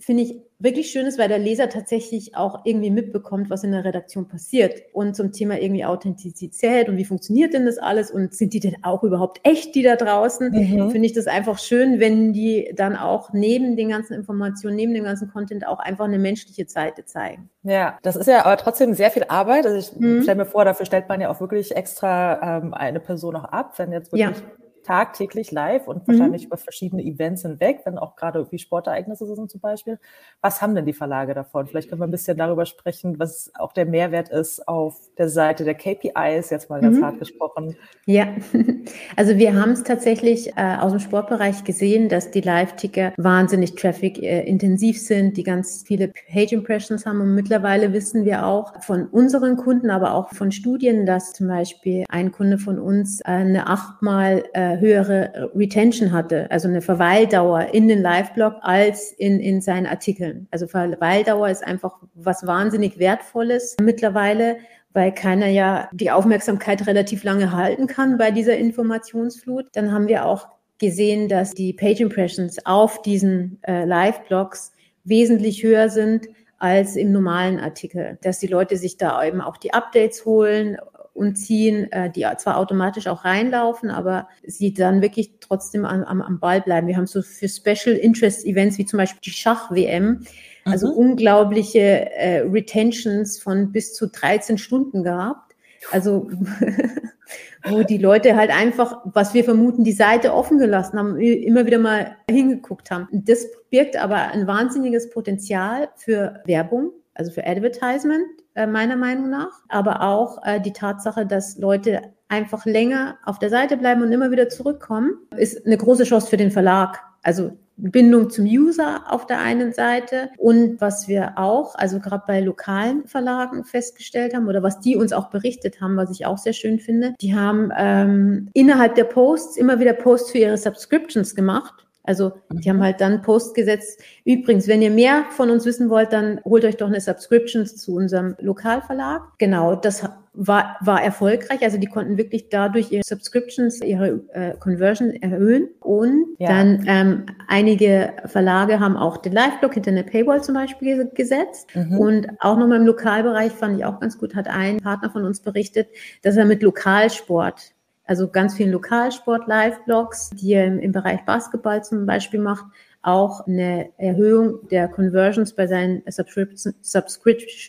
finde 0.00 0.22
ich 0.22 0.40
wirklich 0.60 0.90
schön 0.90 1.06
ist, 1.06 1.18
weil 1.18 1.28
der 1.28 1.38
Leser 1.38 1.68
tatsächlich 1.68 2.36
auch 2.36 2.60
irgendwie 2.64 2.90
mitbekommt, 2.90 3.50
was 3.50 3.64
in 3.64 3.72
der 3.72 3.84
Redaktion 3.84 4.28
passiert. 4.28 4.82
Und 4.92 5.14
zum 5.14 5.32
Thema 5.32 5.60
irgendwie 5.60 5.84
Authentizität 5.84 6.88
und 6.88 6.96
wie 6.96 7.04
funktioniert 7.04 7.52
denn 7.52 7.66
das 7.66 7.78
alles 7.78 8.10
und 8.10 8.34
sind 8.34 8.54
die 8.54 8.60
denn 8.60 8.76
auch 8.82 9.02
überhaupt 9.02 9.40
echt, 9.42 9.74
die 9.74 9.82
da 9.82 9.96
draußen? 9.96 10.50
Mhm. 10.50 10.90
Finde 10.90 11.06
ich 11.06 11.12
das 11.12 11.26
einfach 11.26 11.58
schön, 11.58 12.00
wenn 12.00 12.32
die 12.32 12.72
dann 12.76 12.96
auch 12.96 13.32
neben 13.32 13.76
den 13.76 13.88
ganzen 13.88 14.14
Informationen, 14.14 14.76
neben 14.76 14.94
dem 14.94 15.04
ganzen 15.04 15.30
Content 15.30 15.66
auch 15.66 15.78
einfach 15.80 16.04
eine 16.04 16.18
menschliche 16.18 16.68
Seite 16.68 17.04
zeigen. 17.04 17.50
Ja, 17.64 17.98
das 18.02 18.16
ist 18.16 18.26
ja 18.26 18.44
aber 18.44 18.56
trotzdem 18.56 18.94
sehr 18.94 19.10
viel 19.10 19.24
Arbeit. 19.28 19.66
Also 19.66 19.78
ich 19.78 20.00
mhm. 20.00 20.22
stelle 20.22 20.38
mir 20.38 20.46
vor, 20.46 20.64
dafür 20.64 20.86
stellt 20.86 21.08
man 21.08 21.20
ja 21.20 21.28
auch 21.28 21.40
wirklich 21.40 21.74
extra 21.76 22.58
ähm, 22.58 22.72
eine 22.72 23.00
Person 23.00 23.36
auch 23.36 23.44
ab, 23.44 23.74
wenn 23.78 23.92
jetzt 23.92 24.12
wirklich 24.12 24.36
ja 24.36 24.46
tagtäglich 24.82 25.50
live 25.52 25.88
und 25.88 26.06
wahrscheinlich 26.08 26.42
mhm. 26.42 26.46
über 26.46 26.56
verschiedene 26.56 27.02
Events 27.02 27.42
hinweg, 27.42 27.80
wenn 27.84 27.98
auch 27.98 28.16
gerade 28.16 28.38
irgendwie 28.38 28.58
Sportereignisse 28.58 29.26
sind 29.34 29.50
zum 29.50 29.60
Beispiel. 29.60 29.98
Was 30.40 30.62
haben 30.62 30.74
denn 30.74 30.86
die 30.86 30.92
Verlage 30.92 31.34
davon? 31.34 31.66
Vielleicht 31.66 31.88
können 31.88 32.00
wir 32.00 32.06
ein 32.06 32.10
bisschen 32.10 32.38
darüber 32.38 32.66
sprechen, 32.66 33.18
was 33.18 33.50
auch 33.58 33.72
der 33.72 33.86
Mehrwert 33.86 34.28
ist 34.30 34.66
auf 34.68 34.96
der 35.18 35.28
Seite 35.28 35.64
der 35.64 35.74
KPIs, 35.74 36.50
jetzt 36.50 36.70
mal 36.70 36.80
ganz 36.80 36.98
mhm. 36.98 37.04
hart 37.04 37.18
gesprochen. 37.18 37.76
Ja, 38.06 38.28
also 39.16 39.36
wir 39.36 39.54
haben 39.54 39.72
es 39.72 39.82
tatsächlich 39.82 40.56
äh, 40.56 40.76
aus 40.80 40.92
dem 40.92 41.00
Sportbereich 41.00 41.64
gesehen, 41.64 42.08
dass 42.08 42.30
die 42.30 42.40
Live-Ticker 42.40 43.12
wahnsinnig 43.16 43.74
traffic-intensiv 43.74 44.96
äh, 44.96 45.00
sind, 45.00 45.36
die 45.36 45.42
ganz 45.42 45.84
viele 45.86 46.08
Page-Impressions 46.32 47.06
haben 47.06 47.20
und 47.20 47.34
mittlerweile 47.34 47.92
wissen 47.92 48.24
wir 48.24 48.46
auch 48.46 48.82
von 48.82 49.06
unseren 49.06 49.56
Kunden, 49.56 49.90
aber 49.90 50.14
auch 50.14 50.30
von 50.30 50.52
Studien, 50.52 51.06
dass 51.06 51.32
zum 51.32 51.48
Beispiel 51.48 52.04
ein 52.08 52.32
Kunde 52.32 52.58
von 52.58 52.78
uns 52.78 53.20
äh, 53.20 53.24
eine 53.48 53.66
achtmal 53.66 54.44
äh, 54.52 54.77
höhere 54.80 55.50
Retention 55.54 56.12
hatte, 56.12 56.50
also 56.50 56.68
eine 56.68 56.82
Verweildauer 56.82 57.74
in 57.74 57.88
den 57.88 58.02
Live-Blog 58.02 58.56
als 58.60 59.12
in, 59.12 59.40
in 59.40 59.60
seinen 59.60 59.86
Artikeln. 59.86 60.48
Also 60.50 60.66
Verweildauer 60.66 61.48
ist 61.48 61.66
einfach 61.66 61.98
was 62.14 62.46
wahnsinnig 62.46 62.98
Wertvolles 62.98 63.76
mittlerweile 63.80 64.58
weil 64.94 65.12
keiner 65.12 65.46
ja 65.46 65.88
die 65.92 66.10
Aufmerksamkeit 66.10 66.86
relativ 66.86 67.22
lange 67.22 67.52
halten 67.52 67.86
kann 67.86 68.18
bei 68.18 68.30
dieser 68.30 68.56
Informationsflut. 68.56 69.66
Dann 69.72 69.92
haben 69.92 70.08
wir 70.08 70.24
auch 70.24 70.48
gesehen, 70.78 71.28
dass 71.28 71.52
die 71.54 71.72
Page 71.72 72.00
Impressions 72.00 72.64
auf 72.64 73.02
diesen 73.02 73.58
äh, 73.62 73.84
Live-Blogs 73.84 74.72
wesentlich 75.04 75.62
höher 75.62 75.88
sind 75.88 76.28
als 76.58 76.96
im 76.96 77.12
normalen 77.12 77.60
Artikel, 77.60 78.18
dass 78.22 78.40
die 78.40 78.46
Leute 78.46 78.76
sich 78.76 78.96
da 78.96 79.22
eben 79.24 79.40
auch 79.40 79.56
die 79.56 79.72
Updates 79.72 80.24
holen 80.24 80.76
und 81.18 81.36
ziehen, 81.36 81.90
äh, 81.92 82.10
die 82.10 82.26
zwar 82.38 82.56
automatisch 82.56 83.06
auch 83.06 83.24
reinlaufen, 83.24 83.90
aber 83.90 84.28
sie 84.46 84.72
dann 84.72 85.02
wirklich 85.02 85.32
trotzdem 85.40 85.84
am, 85.84 86.04
am, 86.04 86.22
am 86.22 86.40
Ball 86.40 86.60
bleiben. 86.60 86.86
Wir 86.86 86.96
haben 86.96 87.06
so 87.06 87.22
für 87.22 87.48
Special 87.48 87.96
Interest 87.96 88.46
Events 88.46 88.78
wie 88.78 88.86
zum 88.86 88.98
Beispiel 88.98 89.20
die 89.24 89.30
Schach-WM, 89.30 90.24
also 90.64 90.88
mhm. 90.88 90.92
unglaubliche 90.92 92.10
äh, 92.12 92.40
Retentions 92.40 93.38
von 93.38 93.72
bis 93.72 93.94
zu 93.94 94.06
13 94.06 94.58
Stunden 94.58 95.02
gehabt. 95.02 95.54
Also 95.90 96.30
wo 97.64 97.82
die 97.82 97.98
Leute 97.98 98.36
halt 98.36 98.50
einfach, 98.50 99.00
was 99.04 99.34
wir 99.34 99.44
vermuten, 99.44 99.84
die 99.84 99.92
Seite 99.92 100.32
offen 100.32 100.58
gelassen 100.58 100.98
haben, 100.98 101.18
immer 101.18 101.66
wieder 101.66 101.78
mal 101.78 102.16
hingeguckt 102.30 102.90
haben. 102.90 103.08
Das 103.12 103.46
birgt 103.70 103.96
aber 103.96 104.16
ein 104.16 104.46
wahnsinniges 104.46 105.10
Potenzial 105.10 105.88
für 105.96 106.40
Werbung, 106.46 106.92
also 107.14 107.30
für 107.30 107.46
Advertisement 107.46 108.26
meiner 108.66 108.96
Meinung 108.96 109.30
nach, 109.30 109.52
aber 109.68 110.02
auch 110.02 110.44
äh, 110.44 110.60
die 110.60 110.72
Tatsache, 110.72 111.26
dass 111.26 111.58
Leute 111.58 112.02
einfach 112.28 112.66
länger 112.66 113.16
auf 113.24 113.38
der 113.38 113.50
Seite 113.50 113.76
bleiben 113.76 114.02
und 114.02 114.12
immer 114.12 114.30
wieder 114.30 114.48
zurückkommen, 114.48 115.12
ist 115.36 115.64
eine 115.64 115.76
große 115.76 116.04
Chance 116.04 116.28
für 116.28 116.36
den 116.36 116.50
Verlag. 116.50 117.00
Also 117.22 117.52
Bindung 117.78 118.28
zum 118.28 118.44
User 118.44 119.02
auf 119.08 119.26
der 119.26 119.40
einen 119.40 119.72
Seite. 119.72 120.30
Und 120.36 120.80
was 120.80 121.08
wir 121.08 121.38
auch, 121.38 121.74
also 121.76 122.00
gerade 122.00 122.24
bei 122.26 122.40
lokalen 122.40 123.06
Verlagen 123.06 123.64
festgestellt 123.64 124.34
haben 124.34 124.48
oder 124.48 124.62
was 124.62 124.80
die 124.80 124.96
uns 124.96 125.12
auch 125.12 125.30
berichtet 125.30 125.80
haben, 125.80 125.96
was 125.96 126.10
ich 126.10 126.26
auch 126.26 126.38
sehr 126.38 126.52
schön 126.52 126.78
finde, 126.78 127.14
die 127.20 127.34
haben 127.34 127.70
ähm, 127.76 128.48
innerhalb 128.52 128.96
der 128.96 129.04
Posts 129.04 129.56
immer 129.56 129.78
wieder 129.78 129.92
Posts 129.92 130.32
für 130.32 130.38
ihre 130.38 130.58
Subscriptions 130.58 131.34
gemacht 131.34 131.87
also 132.08 132.32
die 132.50 132.70
haben 132.70 132.78
mhm. 132.78 132.84
halt 132.84 133.00
dann 133.02 133.20
Post 133.20 133.54
gesetzt. 133.54 134.00
Übrigens, 134.24 134.66
wenn 134.66 134.80
ihr 134.80 134.90
mehr 134.90 135.26
von 135.30 135.50
uns 135.50 135.66
wissen 135.66 135.90
wollt, 135.90 136.12
dann 136.12 136.40
holt 136.42 136.64
euch 136.64 136.78
doch 136.78 136.86
eine 136.86 137.00
Subscription 137.00 137.66
zu 137.66 137.94
unserem 137.94 138.34
Lokalverlag. 138.40 139.22
Genau, 139.36 139.76
das 139.76 140.08
war, 140.32 140.76
war 140.80 141.02
erfolgreich. 141.02 141.62
Also 141.62 141.76
die 141.76 141.86
konnten 141.86 142.16
wirklich 142.16 142.48
dadurch 142.48 142.90
ihre 142.92 143.02
Subscriptions, 143.04 143.82
ihre 143.82 144.22
äh, 144.32 144.54
Conversion 144.58 145.10
erhöhen. 145.10 145.68
Und 145.80 146.36
ja. 146.38 146.48
dann 146.48 146.84
ähm, 146.86 147.26
einige 147.46 148.14
Verlage 148.24 148.80
haben 148.80 148.96
auch 148.96 149.18
den 149.18 149.32
Live-Blog 149.32 149.74
hinter 149.74 149.90
eine 149.90 150.04
Paywall 150.04 150.42
zum 150.42 150.54
Beispiel 150.54 151.10
gesetzt. 151.12 151.68
Mhm. 151.74 151.98
Und 151.98 152.28
auch 152.40 152.56
nochmal 152.56 152.78
im 152.78 152.86
Lokalbereich 152.86 153.52
fand 153.52 153.78
ich 153.78 153.84
auch 153.84 154.00
ganz 154.00 154.16
gut, 154.16 154.34
hat 154.34 154.48
ein 154.48 154.78
Partner 154.78 155.10
von 155.10 155.24
uns 155.24 155.40
berichtet, 155.40 155.88
dass 156.22 156.38
er 156.38 156.46
mit 156.46 156.62
Lokalsport 156.62 157.74
also 158.08 158.26
ganz 158.28 158.54
vielen 158.54 158.72
Lokalsport-Live-Blogs, 158.72 160.30
die 160.30 160.54
er 160.54 160.66
im, 160.66 160.78
im 160.80 160.92
Bereich 160.92 161.24
Basketball 161.24 161.84
zum 161.84 162.06
Beispiel 162.06 162.40
macht, 162.40 162.64
auch 163.02 163.46
eine 163.46 163.90
Erhöhung 163.98 164.66
der 164.70 164.88
Conversions 164.88 165.54
bei 165.54 165.66
seinen 165.66 166.02
Subscriptions, 166.08 166.74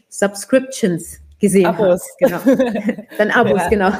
Subscriptions 0.10 1.20
gesehen 1.40 1.66
Abos. 1.66 2.04
Genau. 2.18 2.40
Dann 3.18 3.32
Abos, 3.32 3.62
ja. 3.64 3.70
genau. 3.70 3.92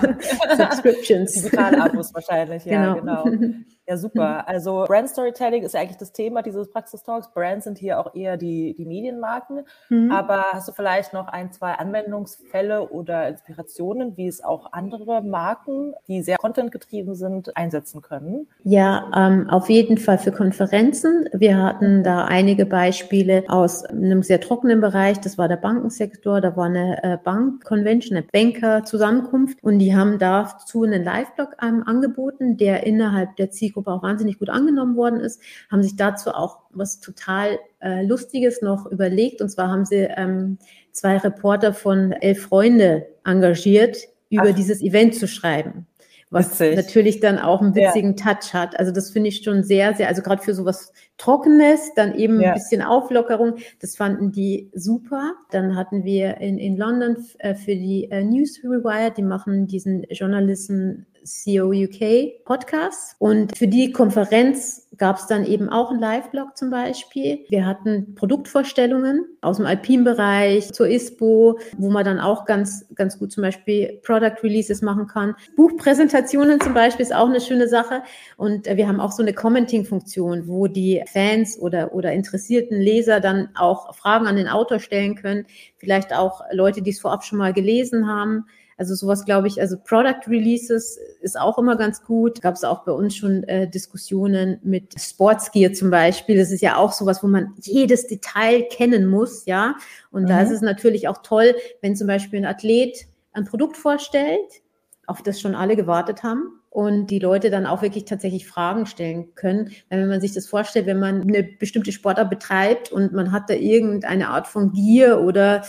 Subscriptions. 0.58 1.34
Digital-Abos 1.34 2.14
wahrscheinlich, 2.14 2.66
ja, 2.66 2.94
genau. 2.96 3.24
genau. 3.24 3.54
Ja, 3.90 3.98
super. 3.98 4.48
Also 4.48 4.86
Brand 4.88 5.10
Storytelling 5.10 5.64
ist 5.64 5.74
ja 5.74 5.82
eigentlich 5.82 5.98
das 5.98 6.12
Thema 6.12 6.44
dieses 6.44 6.70
Praxistalks. 6.70 7.34
Brands 7.34 7.64
sind 7.64 7.80
hier 7.80 8.00
auch 8.00 8.14
eher 8.14 8.38
die, 8.38 8.76
die 8.78 8.86
Medienmarken. 8.86 9.66
Mhm. 9.90 10.12
Aber 10.12 10.46
hast 10.54 10.68
du 10.68 10.74
vielleicht 10.74 11.12
noch 11.12 11.28
ein, 11.28 11.52
zwei 11.52 11.72
Anwendungsfälle 11.74 12.88
oder 12.92 13.28
Inspirationen, 13.28 14.16
wie 14.16 14.28
es 14.28 14.44
auch 14.44 14.74
andere 14.74 15.24
Marken, 15.24 15.96
die 16.08 16.22
sehr 16.22 16.38
contentgetrieben 16.38 17.16
sind, 17.16 17.58
einsetzen 17.58 18.04
können? 18.04 18.48
Ja, 18.64 19.12
ähm, 19.16 19.50
auf 19.50 19.72
jeden 19.72 19.98
Fall 19.98 20.20
für 20.20 20.32
Konferenzen. 20.32 21.28
Wir 21.34 21.58
hatten 21.58 22.04
da 22.04 22.26
einige 22.26 22.68
Beispiele 22.68 23.46
aus 23.48 23.86
einem 23.86 24.22
sehr 24.22 24.40
trockenen 24.40 24.82
Bereich. 24.82 25.20
Das 25.20 25.40
war 25.40 25.48
der 25.48 25.58
Bankensektor. 25.58 26.42
Da 26.42 26.56
war 26.56 26.66
eine 26.66 27.04
äh, 27.04 27.18
Bank-Convention, 27.18 28.18
eine 28.18 28.28
Banker-Zusammenkunft. 28.32 29.58
Und 29.64 29.80
die 29.80 29.96
haben 29.96 30.20
dazu 30.20 30.84
einen 30.84 31.04
Live-Blog 31.04 31.56
ähm, 31.60 31.82
angeboten, 31.88 32.58
der 32.58 32.86
innerhalb 32.86 33.36
der 33.38 33.50
Zielgruppe 33.50 33.79
Zielgruppe 33.80 33.92
auch 33.92 34.04
wahnsinnig 34.04 34.40
gut 34.40 34.50
angenommen 34.50 34.96
worden 34.96 35.20
ist, 35.20 35.42
haben 35.72 35.84
sich 35.84 35.96
dazu 35.96 36.32
auch 36.32 36.60
was 36.72 37.00
total 37.00 37.60
äh, 37.82 38.06
Lustiges 38.06 38.62
noch 38.62 38.86
überlegt. 38.86 39.42
Und 39.42 39.50
zwar 39.50 39.70
haben 39.70 39.86
sie 39.86 40.08
ähm, 40.16 40.58
zwei 40.92 41.18
Reporter 41.18 41.74
von 41.74 42.12
Elf 42.12 42.44
Freunde 42.44 43.08
engagiert, 43.26 43.98
über 44.30 44.50
Ach. 44.50 44.56
dieses 44.56 44.82
Event 44.82 45.16
zu 45.16 45.28
schreiben 45.28 45.88
was 46.32 46.60
Witzig. 46.60 46.76
natürlich 46.76 47.20
dann 47.20 47.40
auch 47.40 47.62
einen 47.62 47.74
witzigen 47.74 48.16
ja. 48.16 48.24
Touch 48.24 48.54
hat. 48.54 48.78
Also 48.80 48.92
das 48.92 49.10
finde 49.10 49.30
ich 49.30 49.44
schon 49.44 49.64
sehr, 49.64 49.96
sehr, 49.96 50.08
also 50.08 50.22
gerade 50.22 50.44
für 50.44 50.54
sowas 50.54 50.94
Trockenes, 51.18 51.94
dann 51.96 52.14
eben 52.14 52.40
ja. 52.40 52.50
ein 52.50 52.54
bisschen 52.54 52.84
Auflockerung, 52.84 53.56
das 53.80 53.96
fanden 53.96 54.32
die 54.32 54.70
super. 54.76 55.34
Dann 55.50 55.76
hatten 55.76 56.04
wir 56.04 56.38
in, 56.38 56.60
in 56.60 56.78
London 56.78 57.18
äh, 57.40 57.56
für 57.56 57.76
die 57.76 58.12
äh, 58.12 58.24
News 58.24 58.60
Rewired, 58.64 59.18
die 59.18 59.24
machen 59.24 59.66
diesen 59.66 60.04
Journalisten 60.12 61.08
CO 61.24 61.72
UK 61.72 62.44
Podcast. 62.46 63.16
Und 63.20 63.58
für 63.58 63.68
die 63.68 63.92
Konferenz 63.92 64.88
gab 64.98 65.18
es 65.18 65.28
dann 65.28 65.46
eben 65.46 65.70
auch 65.70 65.92
einen 65.92 66.00
Live-Blog 66.00 66.58
zum 66.58 66.70
Beispiel. 66.70 67.46
Wir 67.50 67.66
hatten 67.66 68.16
Produktvorstellungen 68.16 69.26
aus 69.42 69.58
dem 69.58 69.66
Alpin-Bereich 69.66 70.74
zur 70.74 70.88
ISPO, 70.88 71.60
wo 71.78 71.90
man 71.90 72.04
dann 72.04 72.20
auch 72.20 72.46
ganz, 72.46 72.86
ganz 72.96 73.18
gut 73.18 73.32
zum 73.32 73.44
Beispiel 73.44 74.00
Product 74.04 74.44
Releases 74.44 74.82
machen 74.82 75.08
kann. 75.08 75.36
Buchpräsentationen 75.56 76.60
zum 76.60 76.74
Beispiel 76.74 77.04
ist 77.04 77.16
auch 77.16 77.30
eine 77.30 77.42
schöne 77.42 77.68
Sache. 77.68 78.04
Und 78.36 78.66
wir 78.66 78.88
haben 78.88 79.00
auch 79.00 79.12
so 79.12 79.24
eine 79.24 79.34
Commenting-Funktion, 79.34 80.48
wo 80.48 80.68
die 80.68 81.02
Fans 81.12 81.58
oder, 81.58 81.94
oder 81.94 82.12
interessierten 82.12 82.80
Leser 82.80 83.20
dann 83.20 83.50
auch 83.56 83.96
Fragen 83.96 84.28
an 84.28 84.36
den 84.36 84.48
Autor 84.48 84.80
stellen 84.80 85.16
können. 85.16 85.46
Vielleicht 85.78 86.14
auch 86.14 86.42
Leute, 86.52 86.82
die 86.82 86.92
es 86.92 87.00
vorab 87.00 87.24
schon 87.24 87.38
mal 87.38 87.54
gelesen 87.54 88.08
haben. 88.08 88.46
Also 88.80 88.96
sowas 88.96 89.26
glaube 89.26 89.48
ich, 89.48 89.60
also 89.60 89.76
Product 89.78 90.22
Releases 90.28 90.98
ist 91.20 91.38
auch 91.38 91.58
immer 91.58 91.76
ganz 91.76 92.02
gut. 92.02 92.42
Gab 92.42 92.56
es 92.56 92.64
auch 92.64 92.86
bei 92.86 92.94
uns 92.94 93.14
schon 93.14 93.44
äh, 93.44 93.70
Diskussionen 93.70 94.58
mit 94.64 94.98
Sportsgear 94.98 95.74
zum 95.74 95.92
Beispiel. 95.92 96.38
Das 96.38 96.50
ist 96.50 96.62
ja 96.62 96.78
auch 96.78 96.94
sowas, 96.94 97.22
wo 97.22 97.28
man 97.28 97.54
jedes 97.60 98.08
Detail 98.08 98.64
kennen 98.72 99.06
muss, 99.06 99.46
ja. 99.46 99.76
Und 100.12 100.24
mhm. 100.24 100.28
da 100.28 100.42
ist 100.42 100.52
es 100.52 100.62
natürlich 100.62 101.10
auch 101.10 101.18
toll, 101.22 101.56
wenn 101.82 101.98
zum 101.98 102.08
Beispiel 102.08 102.40
ein 102.40 102.46
Athlet 102.46 103.06
ein 103.34 103.44
Produkt 103.44 103.76
vorstellt, 103.76 104.62
auf 105.08 105.22
das 105.24 105.42
schon 105.42 105.56
alle 105.56 105.76
gewartet 105.76 106.24
haben 106.24 106.60
und 106.70 107.08
die 107.08 107.20
Leute 107.20 107.50
dann 107.50 107.66
auch 107.66 107.82
wirklich 107.82 108.06
tatsächlich 108.06 108.48
Fragen 108.48 108.86
stellen 108.86 109.36
können. 109.36 109.72
Wenn 109.90 110.08
man 110.08 110.22
sich 110.22 110.34
das 110.34 110.48
vorstellt, 110.48 110.86
wenn 110.86 111.00
man 111.00 111.24
eine 111.24 111.44
bestimmte 111.44 111.92
Sportart 111.92 112.30
betreibt 112.30 112.94
und 112.94 113.12
man 113.12 113.34
hat 113.34 113.50
da 113.50 113.56
irgendeine 113.56 114.30
Art 114.30 114.48
von 114.48 114.72
Gier 114.72 115.20
oder 115.20 115.64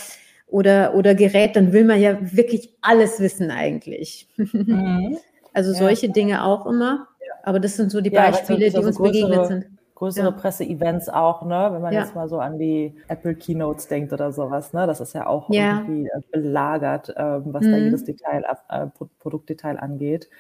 oder, 0.51 0.95
oder 0.95 1.15
Gerät, 1.15 1.57
dann 1.57 1.73
will 1.73 1.85
man 1.85 2.01
ja 2.01 2.19
wirklich 2.21 2.75
alles 2.81 3.21
wissen 3.21 3.51
eigentlich. 3.51 4.29
Mhm. 4.37 5.19
Also 5.53 5.73
solche 5.73 6.07
ja. 6.07 6.13
Dinge 6.13 6.45
auch 6.45 6.65
immer. 6.65 7.09
Aber 7.43 7.59
das 7.59 7.77
sind 7.77 7.91
so 7.91 8.01
die 8.01 8.13
ja, 8.13 8.31
Beispiele, 8.31 8.71
so, 8.71 8.79
die 8.79 8.87
uns 8.87 8.97
größere, 8.97 9.27
begegnet 9.27 9.47
sind. 9.49 9.67
Größere 9.97 10.27
ja. 10.27 10.31
Presseevents 10.31 11.09
auch, 11.09 11.45
ne? 11.45 11.71
Wenn 11.73 11.83
man 11.83 11.93
jetzt 11.93 12.15
mal 12.15 12.29
so 12.29 12.39
an 12.39 12.57
die 12.57 12.95
Apple 13.09 13.35
Keynotes 13.35 13.89
denkt 13.89 14.13
oder 14.13 14.31
sowas, 14.31 14.73
ne? 14.73 14.87
Das 14.87 15.01
ist 15.01 15.13
ja 15.13 15.27
auch 15.27 15.51
irgendwie 15.51 16.07
äh, 16.07 16.21
belagert, 16.31 17.13
ähm, 17.17 17.47
was 17.47 17.65
mhm. 17.65 17.73
da 17.73 17.77
jedes 17.79 18.05
Detail, 18.05 18.45
äh, 18.69 18.87
Produktdetail 19.19 19.77
angeht. 19.79 20.31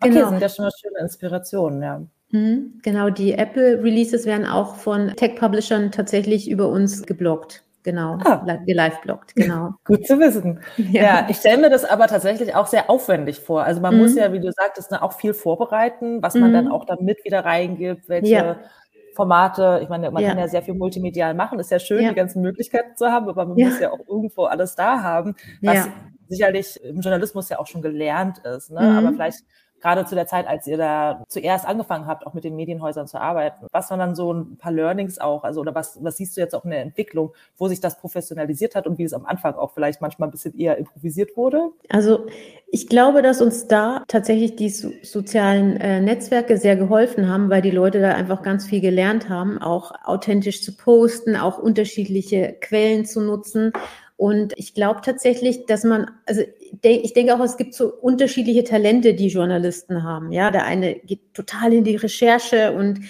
Okay, 0.00 0.10
genau. 0.10 0.28
sind 0.28 0.40
ja 0.40 0.48
schon 0.48 0.66
mal 0.66 0.70
schöne 0.80 1.00
Inspirationen, 1.00 1.82
ja. 1.82 2.02
Mhm. 2.30 2.80
Genau, 2.82 3.10
die 3.10 3.32
Apple-Releases 3.32 4.24
werden 4.24 4.46
auch 4.46 4.76
von 4.76 5.08
Tech-Publishern 5.16 5.90
tatsächlich 5.90 6.48
über 6.48 6.68
uns 6.68 7.02
geblockt. 7.02 7.64
Genau, 7.82 8.18
ah. 8.24 8.44
live 8.66 9.00
bloggt, 9.00 9.34
Gut 9.84 10.06
zu 10.06 10.18
wissen. 10.18 10.60
Ja, 10.76 11.02
ja 11.02 11.26
ich 11.28 11.36
stelle 11.36 11.58
mir 11.58 11.70
das 11.70 11.84
aber 11.84 12.06
tatsächlich 12.06 12.54
auch 12.54 12.66
sehr 12.66 12.90
aufwendig 12.90 13.40
vor. 13.40 13.64
Also 13.64 13.80
man 13.80 13.94
mhm. 13.94 14.00
muss 14.00 14.14
ja, 14.14 14.32
wie 14.32 14.40
du 14.40 14.50
sagtest, 14.52 14.90
ne, 14.90 15.02
auch 15.02 15.12
viel 15.12 15.34
vorbereiten, 15.34 16.22
was 16.22 16.34
man 16.34 16.50
mhm. 16.50 16.54
dann 16.54 16.68
auch 16.68 16.84
damit 16.84 17.24
wieder 17.24 17.44
reingibt, 17.44 18.08
welche 18.08 18.32
ja. 18.32 18.56
Formate, 19.14 19.80
ich 19.82 19.88
meine, 19.88 20.10
man 20.10 20.22
ja. 20.22 20.30
kann 20.30 20.38
ja 20.38 20.48
sehr 20.48 20.62
viel 20.62 20.74
multimedial 20.74 21.34
machen, 21.34 21.58
ist 21.58 21.70
ja 21.70 21.78
schön, 21.78 22.08
die 22.08 22.14
ganzen 22.14 22.42
Möglichkeiten 22.42 22.96
zu 22.96 23.06
haben, 23.06 23.28
aber 23.28 23.44
man 23.44 23.56
muss 23.56 23.80
ja 23.80 23.90
auch 23.90 24.00
irgendwo 24.08 24.44
alles 24.44 24.76
da 24.76 25.02
haben, 25.02 25.34
was 25.60 25.88
sicherlich 26.28 26.82
im 26.84 27.00
Journalismus 27.00 27.48
ja 27.48 27.58
auch 27.58 27.66
schon 27.66 27.82
gelernt 27.82 28.38
ist. 28.38 28.70
Ne? 28.70 28.80
Mhm. 28.80 28.98
Aber 28.98 29.12
vielleicht 29.12 29.44
gerade 29.80 30.04
zu 30.04 30.14
der 30.14 30.26
Zeit, 30.26 30.46
als 30.46 30.66
ihr 30.66 30.76
da 30.76 31.24
zuerst 31.28 31.66
angefangen 31.66 32.06
habt, 32.06 32.26
auch 32.26 32.34
mit 32.34 32.44
den 32.44 32.56
Medienhäusern 32.56 33.06
zu 33.06 33.20
arbeiten, 33.20 33.66
was 33.72 33.90
waren 33.90 33.98
dann 33.98 34.14
so 34.14 34.32
ein 34.32 34.56
paar 34.56 34.72
Learnings 34.72 35.18
auch, 35.18 35.44
also 35.44 35.60
oder 35.60 35.74
was, 35.74 36.02
was 36.02 36.16
siehst 36.16 36.36
du 36.36 36.40
jetzt 36.40 36.54
auch 36.54 36.64
in 36.64 36.70
der 36.70 36.82
Entwicklung, 36.82 37.32
wo 37.56 37.68
sich 37.68 37.80
das 37.80 37.98
professionalisiert 37.98 38.74
hat 38.74 38.86
und 38.86 38.98
wie 38.98 39.04
es 39.04 39.12
am 39.12 39.26
Anfang 39.26 39.54
auch 39.54 39.72
vielleicht 39.72 40.00
manchmal 40.00 40.28
ein 40.28 40.32
bisschen 40.32 40.58
eher 40.58 40.76
improvisiert 40.78 41.36
wurde? 41.36 41.70
Also 41.88 42.26
ich 42.68 42.88
glaube, 42.88 43.22
dass 43.22 43.40
uns 43.40 43.66
da 43.66 44.04
tatsächlich 44.06 44.56
die 44.56 44.70
so 44.70 44.90
sozialen 45.02 45.76
äh, 45.76 46.00
Netzwerke 46.00 46.56
sehr 46.56 46.76
geholfen 46.76 47.28
haben, 47.28 47.50
weil 47.50 47.62
die 47.62 47.70
Leute 47.70 48.00
da 48.00 48.10
einfach 48.14 48.42
ganz 48.42 48.66
viel 48.66 48.80
gelernt 48.80 49.28
haben, 49.28 49.60
auch 49.60 49.92
authentisch 50.04 50.62
zu 50.62 50.76
posten, 50.76 51.36
auch 51.36 51.58
unterschiedliche 51.58 52.56
Quellen 52.60 53.04
zu 53.04 53.20
nutzen 53.20 53.72
und 54.20 54.52
ich 54.56 54.74
glaube 54.74 55.00
tatsächlich, 55.02 55.64
dass 55.64 55.82
man, 55.82 56.10
also 56.26 56.42
ich 56.82 57.14
denke 57.14 57.34
auch, 57.34 57.40
es 57.40 57.56
gibt 57.56 57.72
so 57.72 57.90
unterschiedliche 57.90 58.64
Talente, 58.64 59.14
die 59.14 59.28
Journalisten 59.28 60.04
haben. 60.04 60.30
Ja, 60.30 60.50
der 60.50 60.66
eine 60.66 60.96
geht 60.96 61.32
total 61.32 61.72
in 61.72 61.84
die 61.84 61.96
Recherche 61.96 62.72
und 62.72 63.00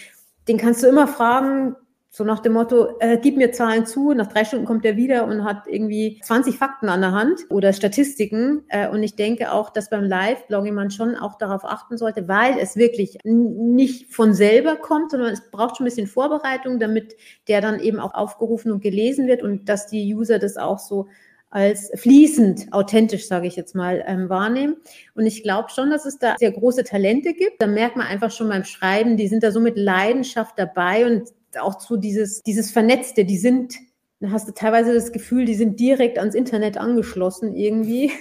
den 0.47 0.57
kannst 0.57 0.85
du 0.85 0.87
immer 0.87 1.09
fragen, 1.09 1.75
so 2.21 2.27
nach 2.27 2.41
dem 2.41 2.53
Motto, 2.53 2.99
äh, 3.01 3.17
gib 3.17 3.39
mir 3.39 3.51
Zahlen 3.51 3.87
zu, 3.87 4.13
nach 4.13 4.27
drei 4.27 4.45
Stunden 4.45 4.67
kommt 4.67 4.85
er 4.85 4.99
wieder 4.99 5.25
und 5.25 5.43
hat 5.43 5.67
irgendwie 5.67 6.21
20 6.23 6.55
Fakten 6.55 6.91
an 6.91 7.01
der 7.01 7.13
Hand 7.13 7.47
oder 7.49 7.73
Statistiken. 7.73 8.63
Äh, 8.69 8.91
und 8.91 9.03
ich 9.03 9.17
denke 9.17 9.53
auch, 9.53 9.71
dass 9.71 9.89
beim 9.89 10.05
Live-Blogging 10.05 10.75
man 10.75 10.91
schon 10.91 11.17
auch 11.17 11.39
darauf 11.39 11.65
achten 11.65 11.97
sollte, 11.97 12.29
weil 12.29 12.59
es 12.59 12.77
wirklich 12.77 13.17
nicht 13.25 14.13
von 14.13 14.35
selber 14.35 14.77
kommt, 14.77 15.13
sondern 15.13 15.33
es 15.33 15.51
braucht 15.51 15.79
schon 15.79 15.85
ein 15.85 15.89
bisschen 15.89 16.07
Vorbereitung, 16.07 16.79
damit 16.79 17.17
der 17.49 17.63
dann 17.63 17.81
eben 17.81 17.99
auch 17.99 18.13
aufgerufen 18.13 18.71
und 18.71 18.83
gelesen 18.83 19.27
wird 19.27 19.43
und 19.43 19.71
dass 19.71 19.87
die 19.87 20.15
User 20.15 20.39
das 20.39 20.59
auch 20.59 20.79
so 20.79 21.07
als 21.49 21.91
fließend, 21.95 22.71
authentisch, 22.71 23.29
sage 23.29 23.47
ich 23.47 23.57
jetzt 23.57 23.75
mal, 23.75 24.05
ähm, 24.07 24.29
wahrnehmen. 24.29 24.77
Und 25.15 25.25
ich 25.25 25.43
glaube 25.43 25.71
schon, 25.71 25.89
dass 25.89 26.05
es 26.05 26.19
da 26.19 26.37
sehr 26.39 26.53
große 26.53 26.85
Talente 26.85 27.33
gibt. 27.33 27.63
Da 27.63 27.67
merkt 27.67 27.97
man 27.97 28.07
einfach 28.07 28.31
schon 28.31 28.51
beim 28.51 28.65
Schreiben, 28.65 29.17
die 29.17 29.27
sind 29.27 29.43
da 29.43 29.53
so 29.53 29.59
mit 29.61 29.79
Leidenschaft 29.79 30.59
dabei 30.59 31.07
und 31.07 31.31
auch 31.59 31.81
so 31.81 31.97
dieses, 31.97 32.43
dieses 32.43 32.71
Vernetzte, 32.71 33.25
die 33.25 33.39
sind, 33.39 33.75
da 34.21 34.31
hast 34.31 34.49
du 34.49 34.53
teilweise 34.53 34.95
das 34.95 35.13
Gefühl, 35.13 35.45
die 35.45 35.55
sind 35.55 35.81
direkt 35.81 36.19
ans 36.19 36.35
Internet 36.35 36.79
angeschlossen 36.79 37.55
irgendwie. 37.55 38.11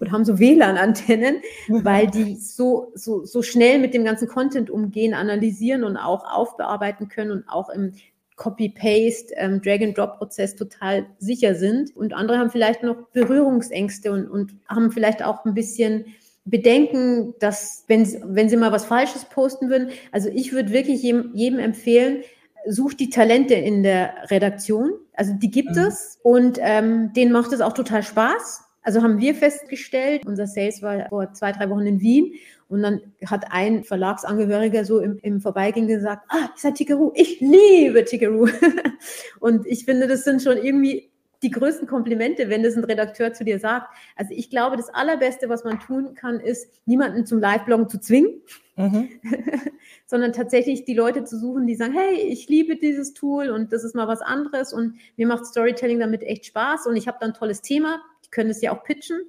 und 0.00 0.12
haben 0.12 0.24
so 0.24 0.38
WLAN-Antennen, 0.38 1.36
weil 1.68 2.06
die 2.06 2.36
so, 2.36 2.92
so, 2.94 3.24
so 3.24 3.42
schnell 3.42 3.78
mit 3.78 3.94
dem 3.94 4.04
ganzen 4.04 4.28
Content 4.28 4.68
umgehen, 4.70 5.14
analysieren 5.14 5.84
und 5.84 5.96
auch 5.96 6.30
aufbearbeiten 6.30 7.08
können 7.08 7.30
und 7.30 7.48
auch 7.48 7.70
im 7.70 7.92
Copy-Paste, 8.36 9.34
ähm, 9.36 9.60
Drag-and-Drop-Prozess 9.62 10.56
total 10.56 11.06
sicher 11.18 11.54
sind. 11.54 11.94
Und 11.96 12.12
andere 12.12 12.38
haben 12.38 12.50
vielleicht 12.50 12.82
noch 12.82 12.96
Berührungsängste 13.12 14.12
und, 14.12 14.28
und 14.28 14.54
haben 14.68 14.90
vielleicht 14.90 15.22
auch 15.22 15.44
ein 15.44 15.54
bisschen 15.54 16.06
Bedenken, 16.44 17.34
dass 17.38 17.84
wenn, 17.86 18.04
wenn 18.34 18.48
sie 18.48 18.56
mal 18.56 18.72
was 18.72 18.84
Falsches 18.84 19.24
posten 19.26 19.70
würden, 19.70 19.90
also 20.10 20.28
ich 20.28 20.52
würde 20.52 20.72
wirklich 20.72 21.02
jedem, 21.02 21.30
jedem 21.34 21.60
empfehlen, 21.60 22.24
sucht 22.66 23.00
die 23.00 23.10
Talente 23.10 23.54
in 23.54 23.82
der 23.82 24.14
Redaktion. 24.30 24.92
Also 25.14 25.32
die 25.34 25.50
gibt 25.50 25.76
mhm. 25.76 25.82
es 25.82 26.18
und 26.22 26.58
ähm, 26.60 27.12
denen 27.12 27.32
macht 27.32 27.52
es 27.52 27.60
auch 27.60 27.72
total 27.72 28.02
Spaß. 28.02 28.62
Also 28.82 29.02
haben 29.02 29.20
wir 29.20 29.34
festgestellt, 29.34 30.26
unser 30.26 30.46
Sales 30.46 30.82
war 30.82 31.08
vor 31.08 31.32
zwei, 31.34 31.52
drei 31.52 31.70
Wochen 31.70 31.86
in 31.86 32.00
Wien 32.00 32.34
und 32.68 32.82
dann 32.82 33.00
hat 33.26 33.44
ein 33.50 33.84
Verlagsangehöriger 33.84 34.84
so 34.84 34.98
im, 34.98 35.18
im 35.22 35.40
Vorbeigehen 35.40 35.86
gesagt, 35.86 36.24
ah, 36.30 36.48
ich 36.54 36.62
seid 36.62 36.74
Tickeroo, 36.74 37.12
ich 37.14 37.40
liebe 37.40 38.04
Tickeroo. 38.04 38.48
und 39.40 39.66
ich 39.66 39.84
finde, 39.84 40.08
das 40.08 40.24
sind 40.24 40.42
schon 40.42 40.56
irgendwie 40.56 41.11
die 41.42 41.50
größten 41.50 41.88
Komplimente, 41.88 42.48
wenn 42.48 42.62
das 42.62 42.76
ein 42.76 42.84
Redakteur 42.84 43.32
zu 43.32 43.44
dir 43.44 43.58
sagt. 43.58 43.88
Also 44.16 44.32
ich 44.34 44.50
glaube, 44.50 44.76
das 44.76 44.88
Allerbeste, 44.88 45.48
was 45.48 45.64
man 45.64 45.80
tun 45.80 46.14
kann, 46.14 46.40
ist, 46.40 46.68
niemanden 46.86 47.26
zum 47.26 47.40
Live-Bloggen 47.40 47.88
zu 47.88 48.00
zwingen, 48.00 48.42
mhm. 48.76 49.08
sondern 50.06 50.32
tatsächlich 50.32 50.84
die 50.84 50.94
Leute 50.94 51.24
zu 51.24 51.38
suchen, 51.38 51.66
die 51.66 51.74
sagen, 51.74 51.94
hey, 51.94 52.14
ich 52.14 52.48
liebe 52.48 52.76
dieses 52.76 53.12
Tool 53.12 53.50
und 53.50 53.72
das 53.72 53.84
ist 53.84 53.94
mal 53.94 54.08
was 54.08 54.22
anderes 54.22 54.72
und 54.72 54.96
mir 55.16 55.26
macht 55.26 55.46
Storytelling 55.46 55.98
damit 55.98 56.22
echt 56.22 56.46
Spaß 56.46 56.86
und 56.86 56.96
ich 56.96 57.08
habe 57.08 57.18
da 57.20 57.26
ein 57.26 57.34
tolles 57.34 57.60
Thema. 57.60 58.00
Die 58.24 58.30
können 58.30 58.50
es 58.50 58.62
ja 58.62 58.72
auch 58.72 58.84
pitchen. 58.84 59.20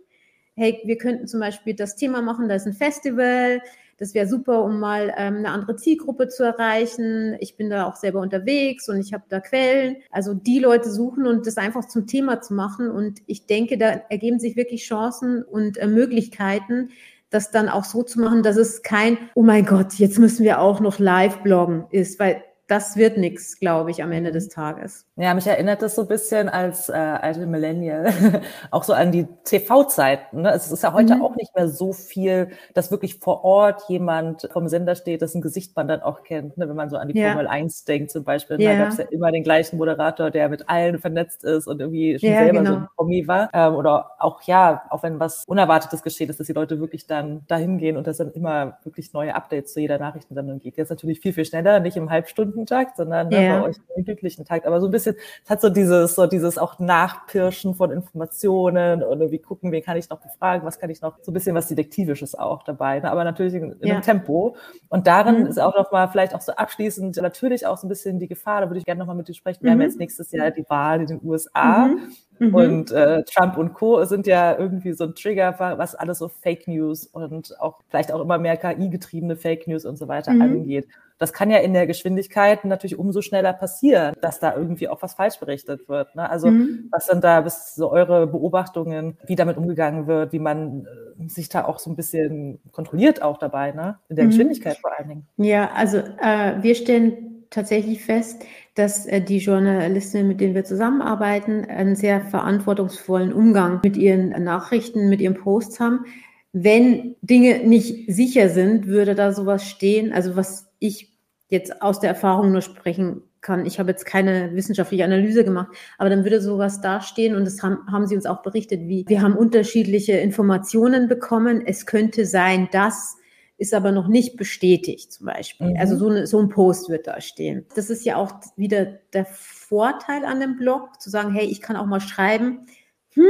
Hey, 0.55 0.79
wir 0.85 0.99
könnten 0.99 1.27
zum 1.27 1.39
Beispiel 1.39 1.73
das 1.73 1.95
Thema 1.95 2.21
machen, 2.21 2.47
da 2.47 2.55
ist 2.55 2.67
ein 2.67 2.73
Festival, 2.73 3.61
das 3.97 4.13
wäre 4.13 4.27
super, 4.27 4.63
um 4.63 4.79
mal 4.79 5.13
ähm, 5.17 5.37
eine 5.37 5.49
andere 5.49 5.75
Zielgruppe 5.75 6.27
zu 6.27 6.43
erreichen. 6.43 7.35
Ich 7.39 7.55
bin 7.55 7.69
da 7.69 7.85
auch 7.85 7.95
selber 7.95 8.21
unterwegs 8.21 8.89
und 8.89 8.99
ich 8.99 9.13
habe 9.13 9.23
da 9.29 9.39
Quellen. 9.39 9.97
Also 10.11 10.33
die 10.33 10.59
Leute 10.59 10.89
suchen 10.89 11.27
und 11.27 11.45
das 11.45 11.57
einfach 11.57 11.85
zum 11.87 12.07
Thema 12.07 12.41
zu 12.41 12.53
machen. 12.53 12.89
Und 12.89 13.21
ich 13.27 13.45
denke, 13.45 13.77
da 13.77 14.01
ergeben 14.09 14.39
sich 14.39 14.55
wirklich 14.55 14.83
Chancen 14.83 15.43
und 15.43 15.77
äh, 15.77 15.87
Möglichkeiten, 15.87 16.89
das 17.29 17.51
dann 17.51 17.69
auch 17.69 17.83
so 17.83 18.03
zu 18.03 18.19
machen, 18.19 18.43
dass 18.43 18.57
es 18.57 18.83
kein, 18.83 19.17
oh 19.35 19.43
mein 19.43 19.65
Gott, 19.65 19.93
jetzt 19.95 20.19
müssen 20.19 20.43
wir 20.43 20.59
auch 20.59 20.79
noch 20.79 20.99
live 20.99 21.39
bloggen 21.39 21.85
ist, 21.91 22.19
weil 22.19 22.43
das 22.67 22.95
wird 22.95 23.17
nichts, 23.17 23.59
glaube 23.59 23.91
ich, 23.91 24.01
am 24.01 24.11
Ende 24.11 24.31
des 24.31 24.47
Tages. 24.47 25.05
Ja, 25.17 25.33
mich 25.33 25.45
erinnert 25.45 25.81
das 25.81 25.95
so 25.95 26.03
ein 26.03 26.07
bisschen 26.07 26.47
als 26.47 26.87
äh, 26.87 26.93
alte 26.93 27.45
Millennial 27.45 28.11
auch 28.71 28.83
so 28.83 28.93
an 28.93 29.11
die 29.11 29.27
TV-Zeiten. 29.43 30.41
Ne? 30.41 30.51
Es 30.51 30.71
ist 30.71 30.81
ja 30.81 30.93
heute 30.93 31.15
mhm. 31.15 31.23
auch 31.23 31.35
nicht 31.35 31.53
mehr 31.55 31.67
so 31.67 31.91
viel, 31.91 32.49
dass 32.73 32.89
wirklich 32.89 33.19
vor 33.19 33.43
Ort 33.43 33.83
jemand 33.89 34.49
vom 34.51 34.69
Sender 34.69 34.95
steht, 34.95 35.21
dessen 35.21 35.41
Gesicht 35.41 35.75
man 35.75 35.89
dann 35.89 36.01
auch 36.01 36.23
kennt. 36.23 36.57
Ne? 36.57 36.69
Wenn 36.69 36.75
man 36.75 36.89
so 36.89 36.95
an 36.95 37.09
die 37.09 37.19
ja. 37.19 37.33
Formel 37.33 37.47
1 37.47 37.83
denkt 37.83 38.11
zum 38.11 38.23
Beispiel, 38.23 38.61
ja. 38.61 38.71
da 38.71 38.77
gab 38.79 38.89
es 38.89 38.97
ja 38.97 39.05
immer 39.11 39.31
den 39.31 39.43
gleichen 39.43 39.77
Moderator, 39.77 40.31
der 40.31 40.47
mit 40.47 40.69
allen 40.69 40.99
vernetzt 40.99 41.43
ist 41.43 41.67
und 41.67 41.81
irgendwie 41.81 42.17
schon 42.17 42.29
ja, 42.29 42.39
selber 42.39 42.59
genau. 42.59 42.71
so 42.71 42.77
ein 42.77 42.87
Promi 42.95 43.27
war. 43.27 43.49
Ähm, 43.53 43.75
oder 43.75 44.11
auch, 44.19 44.41
ja, 44.43 44.83
auch 44.89 45.03
wenn 45.03 45.19
was 45.19 45.43
Unerwartetes 45.47 46.01
geschieht 46.01 46.29
ist, 46.29 46.39
dass 46.39 46.47
die 46.47 46.53
Leute 46.53 46.79
wirklich 46.79 47.07
dann 47.07 47.45
dahin 47.47 47.77
gehen 47.77 47.97
und 47.97 48.07
dass 48.07 48.17
dann 48.17 48.31
immer 48.31 48.77
wirklich 48.83 49.11
neue 49.11 49.35
Updates 49.35 49.73
zu 49.73 49.81
jeder 49.81 49.99
Nachrichtensendung 49.99 50.59
geht. 50.59 50.77
Jetzt 50.77 50.89
natürlich 50.89 51.19
viel, 51.19 51.33
viel 51.33 51.45
schneller, 51.45 51.81
nicht 51.81 51.97
im 51.97 52.09
Halbstunden 52.09 52.52
Takt, 52.65 52.97
sondern 52.97 53.29
ne, 53.29 53.59
bei 53.61 53.69
euch 53.69 53.75
im 53.95 54.05
glücklichen 54.05 54.45
Takt. 54.45 54.65
Aber 54.65 54.79
so 54.79 54.87
ein 54.87 54.91
bisschen, 54.91 55.15
es 55.43 55.49
hat 55.49 55.61
so 55.61 55.69
dieses, 55.69 56.15
so 56.15 56.27
dieses 56.27 56.57
auch 56.57 56.79
Nachpirschen 56.79 57.75
von 57.75 57.91
Informationen 57.91 59.03
und 59.03 59.19
irgendwie 59.19 59.39
gucken, 59.39 59.71
wen 59.71 59.83
kann 59.83 59.97
ich 59.97 60.09
noch 60.09 60.19
befragen, 60.19 60.65
was 60.65 60.79
kann 60.79 60.89
ich 60.89 61.01
noch, 61.01 61.17
so 61.21 61.31
ein 61.31 61.33
bisschen 61.33 61.55
was 61.55 61.67
Detektivisches 61.67 62.35
auch 62.35 62.63
dabei, 62.63 62.99
ne? 62.99 63.11
aber 63.11 63.23
natürlich 63.23 63.53
in, 63.53 63.73
in 63.73 63.87
ja. 63.87 63.93
einem 63.95 64.03
Tempo. 64.03 64.55
Und 64.89 65.07
darin 65.07 65.41
mhm. 65.41 65.47
ist 65.47 65.59
auch 65.59 65.75
nochmal 65.75 66.07
vielleicht 66.09 66.33
auch 66.35 66.41
so 66.41 66.53
abschließend 66.53 67.17
natürlich 67.17 67.65
auch 67.65 67.77
so 67.77 67.87
ein 67.87 67.89
bisschen 67.89 68.19
die 68.19 68.27
Gefahr, 68.27 68.61
da 68.61 68.69
würde 68.69 68.79
ich 68.79 68.85
gerne 68.85 68.99
nochmal 68.99 69.15
mit 69.15 69.27
dir 69.27 69.33
sprechen. 69.33 69.63
Wir 69.63 69.71
mhm. 69.71 69.73
haben 69.73 69.81
jetzt 69.81 69.99
nächstes 69.99 70.31
Jahr 70.31 70.51
die 70.51 70.65
Wahl 70.69 71.01
in 71.01 71.07
den 71.07 71.21
USA. 71.23 71.87
Mhm. 71.87 72.13
Mhm. 72.39 72.55
Und 72.55 72.91
äh, 72.91 73.23
Trump 73.23 73.57
und 73.57 73.73
Co. 73.73 74.03
sind 74.05 74.27
ja 74.27 74.57
irgendwie 74.57 74.93
so 74.93 75.05
ein 75.05 75.15
Trigger, 75.15 75.55
was 75.57 75.95
alles 75.95 76.19
so 76.19 76.27
Fake 76.27 76.67
News 76.67 77.05
und 77.05 77.59
auch 77.59 77.79
vielleicht 77.89 78.11
auch 78.11 78.21
immer 78.21 78.37
mehr 78.37 78.57
KI-getriebene 78.57 79.35
Fake 79.35 79.67
News 79.67 79.85
und 79.85 79.97
so 79.97 80.07
weiter 80.07 80.33
mhm. 80.33 80.41
angeht. 80.41 80.87
Das 81.23 81.31
kann 81.31 81.49
ja 81.49 81.59
in 81.59 81.71
der 81.71 81.87
Geschwindigkeit 81.87 82.65
natürlich 82.65 82.99
umso 82.99 83.21
schneller 83.21 83.53
passieren, 83.53 84.13
dass 84.19 84.41
da 84.41 84.57
irgendwie 84.57 84.89
auch 84.89 85.01
was 85.01 85.13
falsch 85.13 85.39
berichtet 85.39 85.87
wird. 85.87 86.13
Ne? 86.17 86.29
Also 86.29 86.49
mhm. 86.49 86.89
was 86.91 87.05
sind 87.05 87.23
da 87.23 87.39
bis 87.39 87.75
so 87.75 87.89
eure 87.89 88.27
Beobachtungen, 88.27 89.17
wie 89.25 89.37
damit 89.37 89.55
umgegangen 89.55 90.05
wird, 90.05 90.33
wie 90.33 90.39
man 90.39 90.85
äh, 90.85 91.29
sich 91.29 91.47
da 91.47 91.63
auch 91.63 91.79
so 91.79 91.89
ein 91.89 91.95
bisschen 91.95 92.59
kontrolliert 92.73 93.21
auch 93.21 93.37
dabei, 93.37 93.71
ne? 93.71 93.99
in 94.09 94.17
der 94.17 94.25
mhm. 94.25 94.31
Geschwindigkeit 94.31 94.77
vor 94.79 94.91
allen 94.99 95.07
Dingen. 95.07 95.27
Ja, 95.37 95.71
also 95.73 95.99
äh, 95.99 96.61
wir 96.61 96.75
stellen 96.75 97.45
tatsächlich 97.49 98.03
fest, 98.03 98.43
dass 98.75 99.05
äh, 99.05 99.21
die 99.21 99.37
Journalistinnen, 99.37 100.27
mit 100.27 100.41
denen 100.41 100.55
wir 100.55 100.65
zusammenarbeiten, 100.65 101.63
einen 101.63 101.95
sehr 101.95 102.19
verantwortungsvollen 102.19 103.31
Umgang 103.31 103.79
mit 103.81 103.95
ihren 103.95 104.31
Nachrichten, 104.43 105.07
mit 105.07 105.21
ihren 105.21 105.35
Posts 105.35 105.79
haben. 105.79 106.05
Wenn 106.51 107.15
Dinge 107.21 107.65
nicht 107.65 108.13
sicher 108.13 108.49
sind, 108.49 108.87
würde 108.87 109.15
da 109.15 109.31
sowas 109.31 109.67
stehen. 109.69 110.11
Also 110.11 110.35
was 110.35 110.69
ich 110.79 111.12
jetzt 111.53 111.81
aus 111.81 112.01
der 112.01 112.09
Erfahrung 112.09 112.51
nur 112.51 112.61
sprechen 112.61 113.21
kann. 113.39 113.65
Ich 113.65 113.79
habe 113.79 113.91
jetzt 113.91 114.05
keine 114.05 114.53
wissenschaftliche 114.55 115.05
Analyse 115.05 115.43
gemacht, 115.43 115.69
aber 115.97 116.09
dann 116.09 116.23
würde 116.23 116.41
sowas 116.41 116.81
dastehen 116.81 117.35
und 117.35 117.45
das 117.45 117.63
haben, 117.63 117.79
haben 117.91 118.07
Sie 118.07 118.15
uns 118.15 118.25
auch 118.25 118.41
berichtet, 118.41 118.81
wie 118.87 119.05
wir 119.07 119.21
haben 119.21 119.37
unterschiedliche 119.37 120.13
Informationen 120.13 121.07
bekommen. 121.07 121.63
Es 121.65 121.85
könnte 121.85 122.25
sein, 122.25 122.67
dass 122.71 123.17
ist 123.57 123.73
aber 123.73 123.91
noch 123.91 124.07
nicht 124.07 124.35
bestätigt 124.35 125.13
zum 125.13 125.27
Beispiel. 125.27 125.69
Mhm. 125.69 125.77
Also 125.77 125.95
so, 125.95 126.09
eine, 126.09 126.27
so 126.27 126.39
ein 126.39 126.49
Post 126.49 126.89
wird 126.89 127.07
da 127.07 127.21
stehen. 127.21 127.65
Das 127.75 127.89
ist 127.89 128.03
ja 128.03 128.17
auch 128.17 128.33
wieder 128.57 128.85
der 129.13 129.25
Vorteil 129.25 130.25
an 130.25 130.39
dem 130.39 130.57
Blog, 130.57 130.99
zu 130.99 131.09
sagen, 131.09 131.33
hey, 131.33 131.45
ich 131.45 131.61
kann 131.61 131.77
auch 131.77 131.85
mal 131.85 132.01
schreiben, 132.01 132.65
hm, 133.13 133.23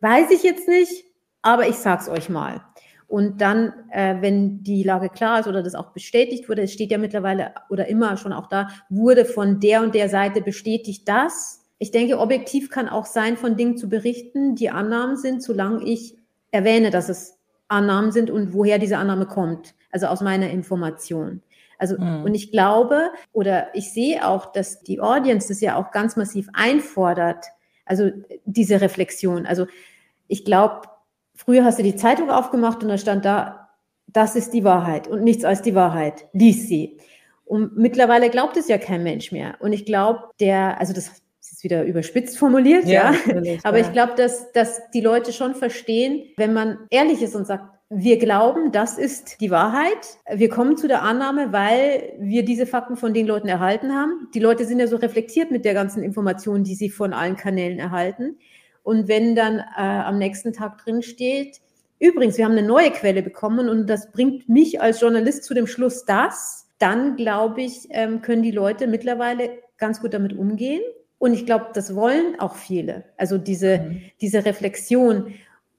weiß 0.00 0.30
ich 0.30 0.42
jetzt 0.42 0.68
nicht, 0.68 1.04
aber 1.42 1.66
ich 1.68 1.76
sag's 1.76 2.08
euch 2.08 2.28
mal. 2.28 2.60
Und 3.06 3.40
dann, 3.40 3.72
äh, 3.90 4.16
wenn 4.20 4.62
die 4.62 4.82
Lage 4.82 5.08
klar 5.08 5.40
ist 5.40 5.46
oder 5.46 5.62
das 5.62 5.74
auch 5.74 5.92
bestätigt 5.92 6.48
wurde, 6.48 6.62
es 6.62 6.72
steht 6.72 6.90
ja 6.90 6.98
mittlerweile 6.98 7.52
oder 7.70 7.86
immer 7.86 8.16
schon 8.16 8.32
auch 8.32 8.48
da, 8.48 8.68
wurde 8.88 9.24
von 9.24 9.60
der 9.60 9.82
und 9.82 9.94
der 9.94 10.08
Seite 10.08 10.40
bestätigt 10.40 11.08
das, 11.08 11.64
Ich 11.78 11.90
denke, 11.90 12.18
objektiv 12.18 12.70
kann 12.70 12.88
auch 12.88 13.04
sein, 13.04 13.36
von 13.36 13.56
Dingen 13.56 13.76
zu 13.76 13.88
berichten, 13.88 14.54
die 14.54 14.70
Annahmen 14.70 15.16
sind, 15.16 15.42
solange 15.42 15.84
ich 15.84 16.16
erwähne, 16.50 16.90
dass 16.90 17.08
es 17.08 17.38
Annahmen 17.68 18.12
sind 18.12 18.30
und 18.30 18.54
woher 18.54 18.78
diese 18.78 18.96
Annahme 18.96 19.26
kommt. 19.26 19.74
Also 19.90 20.06
aus 20.06 20.20
meiner 20.20 20.50
Information. 20.50 21.42
Also, 21.78 21.98
mhm. 21.98 22.24
und 22.24 22.34
ich 22.34 22.52
glaube 22.52 23.10
oder 23.32 23.74
ich 23.74 23.92
sehe 23.92 24.26
auch, 24.26 24.52
dass 24.52 24.80
die 24.82 25.00
Audience 25.00 25.48
das 25.48 25.60
ja 25.60 25.76
auch 25.76 25.90
ganz 25.90 26.16
massiv 26.16 26.48
einfordert. 26.52 27.44
Also 27.84 28.10
diese 28.44 28.80
Reflexion. 28.80 29.44
Also 29.44 29.66
ich 30.28 30.44
glaube, 30.44 30.88
früher 31.34 31.64
hast 31.64 31.78
du 31.78 31.82
die 31.82 31.96
Zeitung 31.96 32.30
aufgemacht 32.30 32.82
und 32.82 32.88
da 32.88 32.98
stand 32.98 33.24
da, 33.24 33.68
das 34.06 34.36
ist 34.36 34.52
die 34.52 34.64
Wahrheit 34.64 35.08
und 35.08 35.22
nichts 35.22 35.44
als 35.44 35.62
die 35.62 35.74
Wahrheit. 35.74 36.26
Lies 36.32 36.68
sie. 36.68 36.98
Und 37.44 37.76
mittlerweile 37.76 38.30
glaubt 38.30 38.56
es 38.56 38.68
ja 38.68 38.78
kein 38.78 39.02
Mensch 39.02 39.32
mehr. 39.32 39.56
Und 39.60 39.72
ich 39.72 39.84
glaube, 39.84 40.30
der, 40.40 40.80
also 40.80 40.92
das 40.92 41.10
ist 41.40 41.62
wieder 41.62 41.84
überspitzt 41.84 42.38
formuliert, 42.38 42.86
ja. 42.86 43.12
ja. 43.42 43.58
Aber 43.64 43.78
ich 43.78 43.92
glaube, 43.92 44.14
dass, 44.16 44.50
dass 44.52 44.90
die 44.92 45.00
Leute 45.00 45.32
schon 45.32 45.54
verstehen, 45.54 46.24
wenn 46.36 46.52
man 46.52 46.78
ehrlich 46.90 47.20
ist 47.22 47.34
und 47.34 47.46
sagt, 47.46 47.64
wir 47.90 48.18
glauben, 48.18 48.72
das 48.72 48.98
ist 48.98 49.40
die 49.40 49.50
Wahrheit. 49.50 50.18
Wir 50.32 50.48
kommen 50.48 50.76
zu 50.76 50.88
der 50.88 51.02
Annahme, 51.02 51.52
weil 51.52 52.14
wir 52.18 52.44
diese 52.44 52.66
Fakten 52.66 52.96
von 52.96 53.12
den 53.12 53.26
Leuten 53.26 53.46
erhalten 53.46 53.94
haben. 53.94 54.28
Die 54.34 54.40
Leute 54.40 54.64
sind 54.64 54.80
ja 54.80 54.86
so 54.86 54.96
reflektiert 54.96 55.50
mit 55.50 55.64
der 55.64 55.74
ganzen 55.74 56.02
Information, 56.02 56.64
die 56.64 56.74
sie 56.74 56.88
von 56.88 57.12
allen 57.12 57.36
Kanälen 57.36 57.78
erhalten. 57.78 58.38
Und 58.84 59.08
wenn 59.08 59.34
dann 59.34 59.58
äh, 59.58 59.80
am 59.80 60.18
nächsten 60.18 60.52
Tag 60.52 60.78
drin 60.78 61.02
steht, 61.02 61.60
übrigens, 61.98 62.38
wir 62.38 62.44
haben 62.44 62.52
eine 62.52 62.66
neue 62.66 62.90
Quelle 62.92 63.22
bekommen 63.22 63.68
und 63.68 63.88
das 63.88 64.12
bringt 64.12 64.48
mich 64.48 64.80
als 64.80 65.00
Journalist 65.00 65.42
zu 65.42 65.54
dem 65.54 65.66
Schluss, 65.66 66.04
dass, 66.04 66.68
dann 66.78 67.16
glaube 67.16 67.62
ich, 67.62 67.88
ähm, 67.90 68.20
können 68.22 68.42
die 68.42 68.52
Leute 68.52 68.86
mittlerweile 68.86 69.50
ganz 69.78 70.00
gut 70.00 70.14
damit 70.14 70.34
umgehen. 70.36 70.82
Und 71.18 71.32
ich 71.32 71.46
glaube, 71.46 71.68
das 71.72 71.94
wollen 71.96 72.38
auch 72.38 72.54
viele. 72.54 73.04
Also 73.16 73.38
diese, 73.38 73.78
mhm. 73.78 74.02
diese 74.20 74.44
Reflexion. 74.44 75.32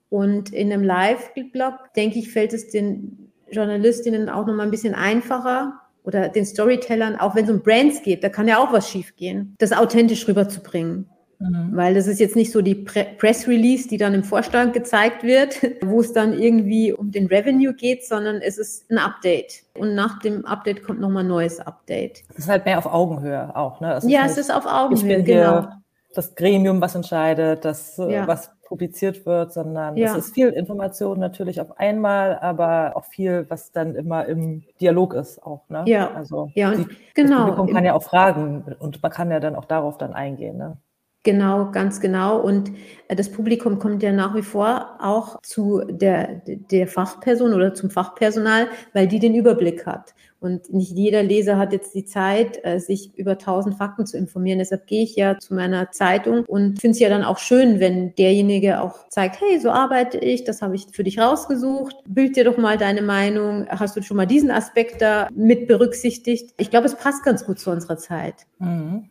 Und 0.09 0.51
in 0.51 0.73
einem 0.73 0.83
Live-Blog, 0.83 1.93
denke 1.95 2.19
ich, 2.19 2.31
fällt 2.31 2.53
es 2.53 2.69
den 2.69 3.31
Journalistinnen 3.51 4.29
auch 4.29 4.47
noch 4.47 4.55
mal 4.55 4.63
ein 4.63 4.71
bisschen 4.71 4.95
einfacher 4.95 5.79
oder 6.03 6.29
den 6.29 6.45
Storytellern, 6.45 7.15
auch 7.15 7.35
wenn 7.35 7.45
es 7.45 7.51
um 7.51 7.61
Brands 7.61 8.01
geht, 8.03 8.23
da 8.23 8.29
kann 8.29 8.47
ja 8.47 8.59
auch 8.59 8.71
was 8.71 8.89
schiefgehen, 8.89 9.55
das 9.57 9.71
authentisch 9.71 10.27
rüberzubringen. 10.27 11.09
Mhm. 11.39 11.71
Weil 11.73 11.93
das 11.93 12.07
ist 12.07 12.19
jetzt 12.19 12.35
nicht 12.35 12.51
so 12.51 12.61
die 12.61 12.75
Pre 12.75 13.05
Press 13.17 13.47
Release, 13.47 13.87
die 13.87 13.97
dann 13.97 14.13
im 14.13 14.23
Vorstand 14.23 14.73
gezeigt 14.73 15.23
wird, 15.23 15.61
wo 15.81 15.99
es 15.99 16.13
dann 16.13 16.33
irgendwie 16.33 16.93
um 16.93 17.11
den 17.11 17.27
Revenue 17.27 17.73
geht, 17.73 18.05
sondern 18.05 18.37
es 18.37 18.57
ist 18.57 18.89
ein 18.89 18.97
Update. 18.97 19.63
Und 19.77 19.95
nach 19.95 20.19
dem 20.19 20.45
Update 20.45 20.83
kommt 20.83 20.99
nochmal 20.99 21.23
ein 21.23 21.29
neues 21.29 21.59
Update. 21.59 22.23
Es 22.29 22.39
ist 22.39 22.49
halt 22.49 22.65
mehr 22.65 22.77
auf 22.77 22.85
Augenhöhe 22.85 23.55
auch, 23.55 23.81
ne? 23.81 23.99
Ja, 24.03 24.25
es 24.25 24.37
ist 24.37 24.53
auf 24.53 24.65
Augenhöhe, 24.65 25.23
genau. 25.23 25.67
Das 26.13 26.33
Gremium, 26.33 26.79
was 26.79 26.95
entscheidet, 26.95 27.65
das, 27.65 27.99
äh, 27.99 28.13
ja. 28.13 28.27
was 28.27 28.49
publiziert 28.65 29.25
wird, 29.25 29.53
sondern 29.53 29.95
ja. 29.95 30.11
es 30.11 30.25
ist 30.25 30.33
viel 30.33 30.49
Information 30.49 31.19
natürlich 31.19 31.61
auf 31.61 31.77
einmal, 31.79 32.37
aber 32.39 32.93
auch 32.95 33.05
viel, 33.05 33.45
was 33.49 33.71
dann 33.71 33.95
immer 33.95 34.25
im 34.25 34.63
Dialog 34.81 35.13
ist 35.13 35.41
auch. 35.43 35.61
Ne? 35.69 35.83
Ja, 35.85 36.11
also 36.11 36.49
ja, 36.55 36.71
die, 36.73 36.85
genau. 37.13 37.29
Das 37.29 37.45
Publikum 37.45 37.73
kann 37.73 37.85
ja 37.85 37.93
auch 37.93 38.03
fragen 38.03 38.75
und 38.79 39.01
man 39.01 39.11
kann 39.11 39.31
ja 39.31 39.39
dann 39.39 39.55
auch 39.55 39.65
darauf 39.65 39.97
dann 39.97 40.13
eingehen. 40.13 40.57
Ne? 40.57 40.77
Genau, 41.25 41.71
ganz 41.71 41.99
genau. 41.99 42.39
Und 42.39 42.71
äh, 43.07 43.15
das 43.15 43.31
Publikum 43.31 43.79
kommt 43.79 44.03
ja 44.03 44.11
nach 44.11 44.35
wie 44.35 44.43
vor 44.43 44.91
auch 44.99 45.41
zu 45.41 45.81
der, 45.89 46.43
der 46.45 46.88
Fachperson 46.88 47.51
oder 47.53 47.73
zum 47.73 47.89
Fachpersonal, 47.89 48.67
weil 48.93 49.07
die 49.07 49.17
den 49.17 49.33
Überblick 49.33 49.88
hat. 49.88 50.13
Und 50.39 50.71
nicht 50.71 50.91
jeder 50.91 51.23
Leser 51.23 51.57
hat 51.57 51.73
jetzt 51.73 51.95
die 51.95 52.05
Zeit, 52.05 52.63
äh, 52.63 52.77
sich 52.77 53.17
über 53.17 53.39
tausend 53.39 53.75
Fakten 53.75 54.05
zu 54.05 54.17
informieren. 54.17 54.59
Deshalb 54.59 54.85
gehe 54.85 55.01
ich 55.01 55.15
ja 55.15 55.39
zu 55.39 55.55
meiner 55.55 55.89
Zeitung 55.91 56.45
und 56.45 56.79
finde 56.79 56.93
es 56.93 56.99
ja 56.99 57.09
dann 57.09 57.23
auch 57.23 57.39
schön, 57.39 57.79
wenn 57.79 58.13
derjenige 58.13 58.79
auch 58.79 59.09
zeigt, 59.09 59.41
hey, 59.41 59.59
so 59.59 59.71
arbeite 59.71 60.19
ich, 60.19 60.43
das 60.43 60.61
habe 60.61 60.75
ich 60.75 60.85
für 60.91 61.03
dich 61.03 61.17
rausgesucht. 61.17 61.95
Bild 62.05 62.35
dir 62.35 62.43
doch 62.43 62.57
mal 62.57 62.77
deine 62.77 63.01
Meinung. 63.01 63.65
Hast 63.67 63.97
du 63.97 64.03
schon 64.03 64.17
mal 64.17 64.27
diesen 64.27 64.51
Aspekt 64.51 65.01
da 65.01 65.27
mit 65.33 65.67
berücksichtigt? 65.67 66.53
Ich 66.57 66.69
glaube, 66.69 66.85
es 66.85 66.93
passt 66.93 67.23
ganz 67.23 67.43
gut 67.45 67.57
zu 67.57 67.71
unserer 67.71 67.97
Zeit. 67.97 68.45
Mhm. 68.59 69.09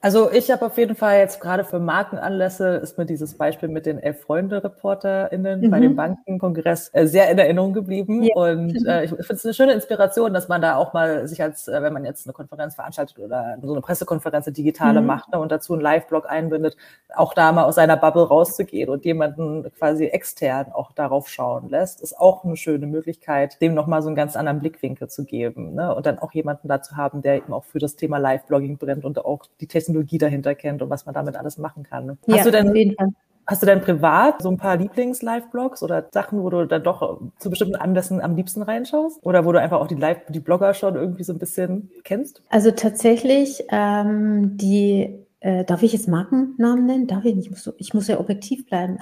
Also 0.00 0.30
ich 0.30 0.50
habe 0.50 0.66
auf 0.66 0.76
jeden 0.78 0.96
Fall 0.96 1.18
jetzt 1.18 1.40
gerade 1.40 1.64
für 1.64 1.78
Markenanlässe 1.78 2.76
ist 2.76 2.98
mir 2.98 3.06
dieses 3.06 3.34
Beispiel 3.34 3.68
mit 3.68 3.86
den 3.86 3.98
elf 3.98 4.20
Freunde-ReporterInnen 4.22 5.60
mhm. 5.60 5.70
bei 5.70 5.80
dem 5.80 5.96
Bankenkongress 5.96 6.90
äh, 6.92 7.06
sehr 7.06 7.30
in 7.30 7.38
Erinnerung 7.38 7.72
geblieben. 7.72 8.22
Ja. 8.22 8.34
Und 8.34 8.86
äh, 8.86 9.04
ich 9.04 9.10
finde 9.10 9.34
es 9.34 9.44
eine 9.44 9.54
schöne 9.54 9.72
Inspiration, 9.72 10.32
dass 10.32 10.48
man 10.48 10.60
da 10.60 10.76
auch 10.76 10.92
mal 10.92 11.26
sich 11.26 11.42
als, 11.42 11.68
äh, 11.68 11.82
wenn 11.82 11.92
man 11.92 12.04
jetzt 12.04 12.26
eine 12.26 12.32
Konferenz 12.32 12.74
veranstaltet 12.74 13.18
oder 13.18 13.56
so 13.62 13.72
eine 13.72 13.80
Pressekonferenz, 13.80 14.46
eine 14.46 14.54
digitale 14.54 15.00
mhm. 15.00 15.06
macht 15.06 15.32
ne, 15.32 15.38
und 15.38 15.50
dazu 15.50 15.72
einen 15.72 15.82
Live-Blog 15.82 16.28
einbindet, 16.28 16.76
auch 17.14 17.34
da 17.34 17.52
mal 17.52 17.64
aus 17.64 17.76
seiner 17.76 17.96
Bubble 17.96 18.28
rauszugehen 18.28 18.90
und 18.90 19.04
jemanden 19.04 19.70
quasi 19.78 20.06
extern 20.06 20.72
auch 20.72 20.92
darauf 20.92 21.28
schauen 21.28 21.68
lässt, 21.68 22.02
ist 22.02 22.18
auch 22.18 22.44
eine 22.44 22.56
schöne 22.56 22.86
Möglichkeit, 22.86 23.60
dem 23.60 23.74
nochmal 23.74 24.02
so 24.02 24.08
einen 24.08 24.16
ganz 24.16 24.36
anderen 24.36 24.60
Blickwinkel 24.60 25.08
zu 25.08 25.24
geben. 25.24 25.74
Ne? 25.74 25.94
Und 25.94 26.06
dann 26.06 26.18
auch 26.18 26.32
jemanden 26.32 26.68
dazu 26.68 26.96
haben, 26.96 27.22
der 27.22 27.36
eben 27.36 27.52
auch 27.52 27.64
für 27.64 27.78
das 27.78 27.96
Thema 27.96 28.18
Live-Blogging 28.18 28.78
brennt 28.78 29.04
und 29.04 29.24
auch 29.24 29.46
die 29.60 29.66
Technik 29.66 29.85
Technologie 29.86 30.18
dahinter 30.18 30.54
kennt 30.54 30.82
und 30.82 30.90
was 30.90 31.06
man 31.06 31.14
damit 31.14 31.36
alles 31.36 31.58
machen 31.58 31.82
kann. 31.82 32.18
Hast 32.28 32.36
ja, 32.36 32.44
du 32.44 32.50
denn, 32.50 32.68
auf 32.70 32.76
jeden 32.76 32.94
Fall. 32.94 33.08
Hast 33.46 33.62
du 33.62 33.66
denn 33.66 33.80
privat 33.80 34.42
so 34.42 34.50
ein 34.50 34.56
paar 34.56 34.76
Lieblings-Live-Blogs 34.76 35.82
oder 35.84 36.08
Sachen, 36.12 36.42
wo 36.42 36.50
du 36.50 36.66
dann 36.66 36.82
doch 36.82 37.20
zu 37.38 37.48
bestimmten 37.48 37.76
Anlässen 37.76 38.20
am 38.20 38.34
liebsten 38.34 38.62
reinschaust? 38.62 39.24
Oder 39.24 39.44
wo 39.44 39.52
du 39.52 39.60
einfach 39.60 39.80
auch 39.80 39.86
die 39.86 39.94
Live, 39.94 40.18
die 40.28 40.40
Blogger 40.40 40.74
schon 40.74 40.96
irgendwie 40.96 41.22
so 41.22 41.32
ein 41.32 41.38
bisschen 41.38 41.90
kennst? 42.02 42.42
Also 42.48 42.72
tatsächlich 42.72 43.62
ähm, 43.70 44.56
die 44.56 45.25
äh, 45.40 45.64
darf 45.64 45.82
ich 45.82 45.92
jetzt 45.92 46.08
Markennamen 46.08 46.86
nennen? 46.86 47.06
Darf 47.06 47.24
ich 47.24 47.34
nicht? 47.34 47.46
Ich 47.46 47.50
muss, 47.50 47.62
so, 47.62 47.72
ich 47.76 47.94
muss 47.94 48.08
ja 48.08 48.18
objektiv 48.18 48.66
bleiben. 48.66 48.98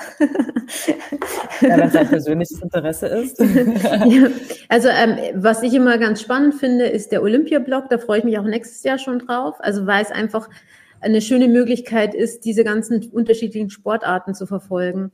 ja, 1.61 1.79
wenn 1.79 1.89
es 1.89 1.97
ein 1.97 2.09
persönliches 2.09 2.61
Interesse 2.61 3.07
ist. 3.07 3.39
ja, 4.07 4.29
also 4.69 4.89
ähm, 4.89 5.17
was 5.35 5.63
ich 5.63 5.75
immer 5.75 5.99
ganz 5.99 6.21
spannend 6.21 6.55
finde, 6.55 6.87
ist 6.87 7.13
der 7.13 7.23
Olympia-Blog. 7.23 7.89
Da 7.89 7.99
freue 7.99 8.19
ich 8.19 8.25
mich 8.25 8.39
auch 8.39 8.45
nächstes 8.45 8.83
Jahr 8.83 8.99
schon 8.99 9.21
drauf. 9.21 9.57
Also 9.61 9.87
weil 9.87 10.03
es 10.03 10.11
einfach 10.11 10.49
eine 11.01 11.21
schöne 11.21 11.49
Möglichkeit 11.49 12.15
ist, 12.15 12.45
diese 12.45 12.65
ganzen 12.65 13.11
unterschiedlichen 13.11 13.71
Sportarten 13.71 14.35
zu 14.35 14.47
verfolgen. 14.47 15.13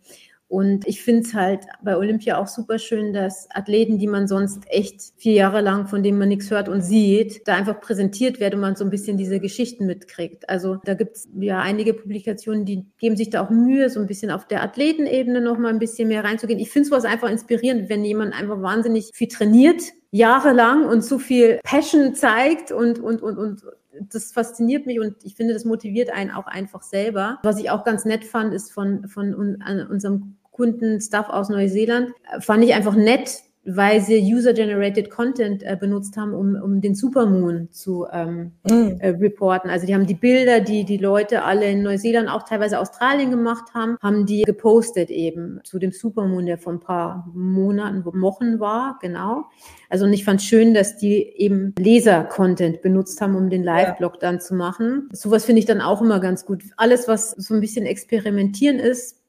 Und 0.50 0.84
ich 0.88 1.00
finde 1.04 1.20
es 1.22 1.32
halt 1.32 1.60
bei 1.80 1.96
Olympia 1.96 2.36
auch 2.36 2.48
super 2.48 2.80
schön, 2.80 3.12
dass 3.12 3.48
Athleten, 3.52 3.98
die 4.00 4.08
man 4.08 4.26
sonst 4.26 4.64
echt 4.66 5.00
vier 5.16 5.34
Jahre 5.34 5.60
lang, 5.60 5.86
von 5.86 6.02
denen 6.02 6.18
man 6.18 6.26
nichts 6.26 6.50
hört 6.50 6.68
und 6.68 6.82
sieht, 6.82 7.46
da 7.46 7.54
einfach 7.54 7.80
präsentiert 7.80 8.40
werden 8.40 8.56
und 8.56 8.62
man 8.62 8.74
so 8.74 8.82
ein 8.82 8.90
bisschen 8.90 9.16
diese 9.16 9.38
Geschichten 9.38 9.86
mitkriegt. 9.86 10.48
Also 10.48 10.78
da 10.84 10.94
gibt 10.94 11.18
es 11.18 11.28
ja 11.38 11.60
einige 11.60 11.94
Publikationen, 11.94 12.64
die 12.64 12.84
geben 12.98 13.16
sich 13.16 13.30
da 13.30 13.44
auch 13.44 13.50
Mühe, 13.50 13.90
so 13.90 14.00
ein 14.00 14.08
bisschen 14.08 14.32
auf 14.32 14.44
der 14.48 14.64
Athletenebene 14.64 15.40
noch 15.40 15.56
mal 15.56 15.68
ein 15.68 15.78
bisschen 15.78 16.08
mehr 16.08 16.24
reinzugehen. 16.24 16.58
Ich 16.58 16.72
finde 16.72 16.96
es 16.96 17.04
einfach 17.04 17.30
inspirierend, 17.30 17.88
wenn 17.88 18.04
jemand 18.04 18.34
einfach 18.34 18.60
wahnsinnig 18.60 19.12
viel 19.14 19.28
trainiert, 19.28 19.80
jahrelang 20.10 20.84
und 20.84 21.04
so 21.04 21.20
viel 21.20 21.60
Passion 21.62 22.16
zeigt 22.16 22.72
und, 22.72 22.98
und, 22.98 23.22
und, 23.22 23.38
und 23.38 23.62
das 24.10 24.32
fasziniert 24.32 24.86
mich 24.86 24.98
und 24.98 25.14
ich 25.22 25.36
finde, 25.36 25.52
das 25.52 25.64
motiviert 25.64 26.10
einen 26.10 26.30
auch 26.30 26.46
einfach 26.46 26.82
selber. 26.82 27.38
Was 27.44 27.60
ich 27.60 27.70
auch 27.70 27.84
ganz 27.84 28.04
nett 28.04 28.24
fand, 28.24 28.52
ist 28.52 28.72
von, 28.72 29.06
von 29.06 29.34
unserem 29.34 30.38
Kundenstuff 30.60 31.30
aus 31.30 31.48
Neuseeland. 31.48 32.10
Fand 32.40 32.62
ich 32.62 32.74
einfach 32.74 32.94
nett, 32.94 33.42
weil 33.64 34.00
sie 34.00 34.18
User-Generated 34.20 35.10
Content 35.10 35.62
äh, 35.62 35.76
benutzt 35.78 36.16
haben, 36.16 36.34
um, 36.34 36.54
um 36.54 36.80
den 36.80 36.94
Supermoon 36.94 37.68
zu 37.70 38.06
ähm, 38.12 38.52
mm. 38.64 39.00
äh, 39.00 39.08
reporten. 39.08 39.70
Also 39.70 39.86
die 39.86 39.94
haben 39.94 40.06
die 40.06 40.14
Bilder, 40.14 40.60
die 40.60 40.84
die 40.84 40.96
Leute 40.98 41.44
alle 41.44 41.70
in 41.70 41.82
Neuseeland, 41.82 42.28
auch 42.28 42.42
teilweise 42.42 42.78
Australien 42.78 43.30
gemacht 43.30 43.72
haben, 43.74 43.96
haben 44.02 44.26
die 44.26 44.42
gepostet 44.42 45.10
eben 45.10 45.60
zu 45.64 45.78
dem 45.78 45.92
Supermoon, 45.92 46.46
der 46.46 46.58
vor 46.58 46.74
ein 46.74 46.80
paar 46.80 47.26
Monaten, 47.34 48.04
Wochen 48.04 48.60
war, 48.60 48.98
genau. 49.00 49.44
Also 49.88 50.04
und 50.04 50.12
ich 50.12 50.24
fand 50.24 50.42
schön, 50.42 50.74
dass 50.74 50.96
die 50.96 51.22
eben 51.36 51.74
Leser-Content 51.78 52.82
benutzt 52.82 53.20
haben, 53.20 53.34
um 53.34 53.50
den 53.50 53.62
Live-Blog 53.62 54.20
dann 54.20 54.40
zu 54.40 54.54
machen. 54.54 55.08
Sowas 55.12 55.44
finde 55.44 55.60
ich 55.60 55.66
dann 55.66 55.80
auch 55.80 56.02
immer 56.02 56.20
ganz 56.20 56.44
gut. 56.44 56.62
Alles, 56.76 57.08
was 57.08 57.30
so 57.32 57.54
ein 57.54 57.60
bisschen 57.60 57.86
experimentieren 57.86 58.78
ist, 58.78 59.16
äh, 59.16 59.19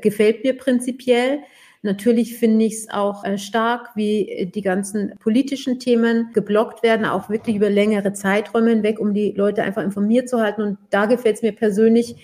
gefällt 0.00 0.44
mir 0.44 0.56
prinzipiell. 0.56 1.40
Natürlich 1.82 2.36
finde 2.36 2.64
ich 2.64 2.74
es 2.74 2.90
auch 2.90 3.24
äh, 3.24 3.38
stark, 3.38 3.90
wie 3.94 4.50
die 4.52 4.62
ganzen 4.62 5.12
politischen 5.20 5.78
Themen 5.78 6.30
geblockt 6.32 6.82
werden, 6.82 7.06
auch 7.06 7.28
wirklich 7.30 7.56
über 7.56 7.70
längere 7.70 8.12
Zeiträume 8.12 8.70
hinweg, 8.70 8.98
um 8.98 9.14
die 9.14 9.32
Leute 9.32 9.62
einfach 9.62 9.84
informiert 9.84 10.28
zu 10.28 10.40
halten. 10.40 10.62
Und 10.62 10.78
da 10.90 11.06
gefällt 11.06 11.36
es 11.36 11.42
mir 11.42 11.52
persönlich, 11.52 12.16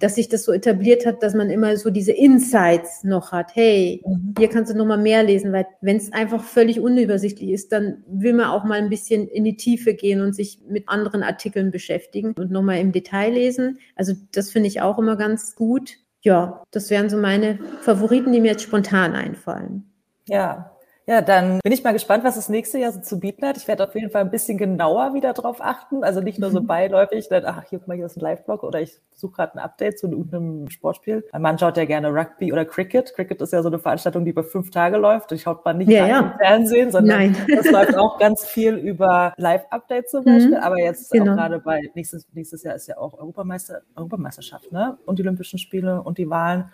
dass 0.00 0.14
sich 0.14 0.28
das 0.28 0.44
so 0.44 0.52
etabliert 0.52 1.04
hat, 1.04 1.22
dass 1.22 1.34
man 1.34 1.50
immer 1.50 1.76
so 1.76 1.90
diese 1.90 2.12
Insights 2.12 3.04
noch 3.04 3.32
hat. 3.32 3.54
Hey, 3.54 4.02
mhm. 4.06 4.34
hier 4.38 4.48
kannst 4.48 4.72
du 4.72 4.76
noch 4.76 4.86
mal 4.86 4.96
mehr 4.96 5.22
lesen, 5.22 5.52
weil 5.52 5.66
wenn 5.82 5.98
es 5.98 6.12
einfach 6.12 6.42
völlig 6.42 6.80
unübersichtlich 6.80 7.50
ist, 7.50 7.70
dann 7.72 8.02
will 8.08 8.32
man 8.32 8.46
auch 8.46 8.64
mal 8.64 8.78
ein 8.78 8.88
bisschen 8.88 9.28
in 9.28 9.44
die 9.44 9.56
Tiefe 9.56 9.94
gehen 9.94 10.22
und 10.22 10.34
sich 10.34 10.60
mit 10.66 10.88
anderen 10.88 11.22
Artikeln 11.22 11.70
beschäftigen 11.70 12.32
und 12.38 12.50
noch 12.50 12.62
mal 12.62 12.80
im 12.80 12.92
Detail 12.92 13.34
lesen. 13.34 13.78
Also 13.94 14.14
das 14.32 14.50
finde 14.50 14.68
ich 14.68 14.80
auch 14.80 14.98
immer 14.98 15.16
ganz 15.16 15.54
gut 15.54 15.98
ja, 16.22 16.62
das 16.70 16.90
wären 16.90 17.08
so 17.08 17.16
meine 17.16 17.58
Favoriten, 17.82 18.32
die 18.32 18.40
mir 18.40 18.52
jetzt 18.52 18.62
spontan 18.62 19.14
einfallen. 19.14 19.92
Ja, 20.28 20.76
Ja, 21.10 21.22
dann 21.22 21.58
bin 21.64 21.72
ich 21.72 21.82
mal 21.82 21.90
gespannt, 21.90 22.22
was 22.22 22.36
das 22.36 22.48
nächste 22.48 22.78
Jahr 22.78 22.92
so 22.92 23.00
zu 23.00 23.18
bieten 23.18 23.44
hat. 23.44 23.56
Ich 23.56 23.66
werde 23.66 23.82
auf 23.82 23.96
jeden 23.96 24.10
Fall 24.10 24.20
ein 24.20 24.30
bisschen 24.30 24.56
genauer 24.58 25.12
wieder 25.12 25.32
drauf 25.32 25.56
achten. 25.60 26.04
Also 26.04 26.20
nicht 26.20 26.38
nur 26.38 26.52
so 26.52 26.60
mhm. 26.60 26.68
beiläufig, 26.68 27.28
dann, 27.28 27.44
ach, 27.46 27.64
hier, 27.68 27.80
guck 27.80 27.88
mal, 27.88 27.96
hier 27.96 28.06
ist 28.06 28.16
ein 28.16 28.20
Live-Blog 28.20 28.62
oder 28.62 28.80
ich 28.80 29.00
suche 29.12 29.32
gerade 29.32 29.56
ein 29.56 29.58
Update 29.58 29.98
zu 29.98 30.06
irgendeinem 30.06 30.70
Sportspiel. 30.70 31.24
Mein 31.32 31.42
Mann 31.42 31.58
schaut 31.58 31.76
ja 31.76 31.84
gerne 31.84 32.14
Rugby 32.14 32.52
oder 32.52 32.64
Cricket. 32.64 33.12
Cricket 33.16 33.42
ist 33.42 33.52
ja 33.52 33.60
so 33.60 33.68
eine 33.68 33.80
Veranstaltung, 33.80 34.24
die 34.24 34.30
über 34.30 34.44
fünf 34.44 34.70
Tage 34.70 34.98
läuft. 34.98 35.32
Ich 35.32 35.42
schaut 35.42 35.64
man 35.64 35.78
nicht 35.78 35.90
ja, 35.90 36.06
ja. 36.06 36.20
im 36.20 36.38
Fernsehen, 36.38 36.92
sondern 36.92 37.18
Nein. 37.18 37.36
das 37.56 37.68
läuft 37.68 37.96
auch 37.96 38.16
ganz 38.20 38.46
viel 38.46 38.74
über 38.76 39.34
Live-Updates 39.36 40.12
zum 40.12 40.24
Beispiel. 40.24 40.58
Mhm. 40.58 40.62
Aber 40.62 40.78
jetzt 40.78 41.10
genau. 41.10 41.32
auch 41.32 41.36
gerade 41.36 41.58
bei 41.58 41.90
nächstes, 41.96 42.28
nächstes 42.34 42.62
Jahr 42.62 42.76
ist 42.76 42.86
ja 42.86 42.98
auch 42.98 43.18
Europameister, 43.18 43.80
Europameisterschaft, 43.96 44.70
ne? 44.70 44.96
Und 45.06 45.18
die 45.18 45.24
Olympischen 45.24 45.58
Spiele 45.58 46.02
und 46.02 46.18
die 46.18 46.30
Wahlen 46.30 46.70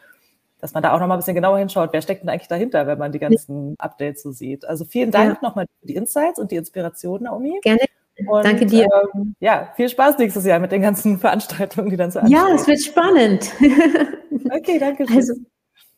dass 0.61 0.75
man 0.75 0.83
da 0.83 0.95
auch 0.95 1.01
noch 1.01 1.07
mal 1.07 1.15
ein 1.15 1.19
bisschen 1.19 1.35
genauer 1.35 1.59
hinschaut, 1.59 1.93
wer 1.93 2.03
steckt 2.03 2.23
denn 2.23 2.29
eigentlich 2.29 2.49
dahinter, 2.49 2.87
wenn 2.87 2.99
man 2.99 3.13
die 3.13 3.19
ganzen 3.19 3.75
Updates 3.79 4.23
so 4.23 4.33
sieht. 4.33 4.65
Also 4.65 4.85
vielen 4.85 5.11
Dank 5.11 5.35
ja. 5.35 5.49
nochmal 5.49 5.67
für 5.81 5.87
die 5.87 5.95
Insights 5.95 6.39
und 6.39 6.51
die 6.51 6.57
Inspiration, 6.57 7.25
Naomi. 7.25 7.59
Gerne. 7.63 7.81
Und, 8.27 8.45
Danke 8.47 8.65
dir. 8.65 8.89
Ähm, 9.15 9.35
ja, 9.41 9.73
viel 9.77 9.91
Spaß 9.91 10.17
nächstes 10.19 10.47
Jahr 10.47 10.59
mit 10.59 10.73
den 10.73 10.81
ganzen 10.81 11.19
Veranstaltungen, 11.21 11.91
die 11.91 11.97
dann 11.97 12.11
so 12.11 12.21
anstehen. 12.21 12.39
Ja, 12.39 12.55
es 12.55 12.67
wird 12.67 12.81
spannend. 12.81 13.51
okay, 14.51 14.79
danke 14.79 15.07
schön. 15.07 15.17
Also, 15.17 15.35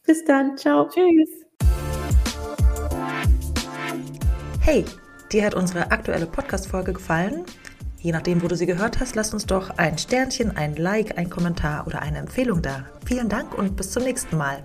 bis 0.04 0.24
dann. 0.24 0.56
Ciao. 0.56 0.88
Tschüss. 0.88 1.28
Hey, 4.60 4.84
dir 5.32 5.46
hat 5.46 5.54
unsere 5.54 5.90
aktuelle 5.92 6.26
Podcast-Folge 6.26 6.92
gefallen? 6.92 7.44
Je 8.00 8.12
nachdem, 8.12 8.42
wo 8.42 8.48
du 8.48 8.56
sie 8.56 8.66
gehört 8.66 9.00
hast, 9.00 9.16
lass 9.16 9.34
uns 9.34 9.46
doch 9.46 9.70
ein 9.76 9.98
Sternchen, 9.98 10.56
ein 10.56 10.76
Like, 10.76 11.18
ein 11.18 11.30
Kommentar 11.30 11.86
oder 11.86 12.00
eine 12.00 12.18
Empfehlung 12.18 12.62
da. 12.62 12.84
Vielen 13.04 13.28
Dank 13.28 13.58
und 13.58 13.76
bis 13.76 13.90
zum 13.90 14.04
nächsten 14.04 14.36
Mal. 14.36 14.62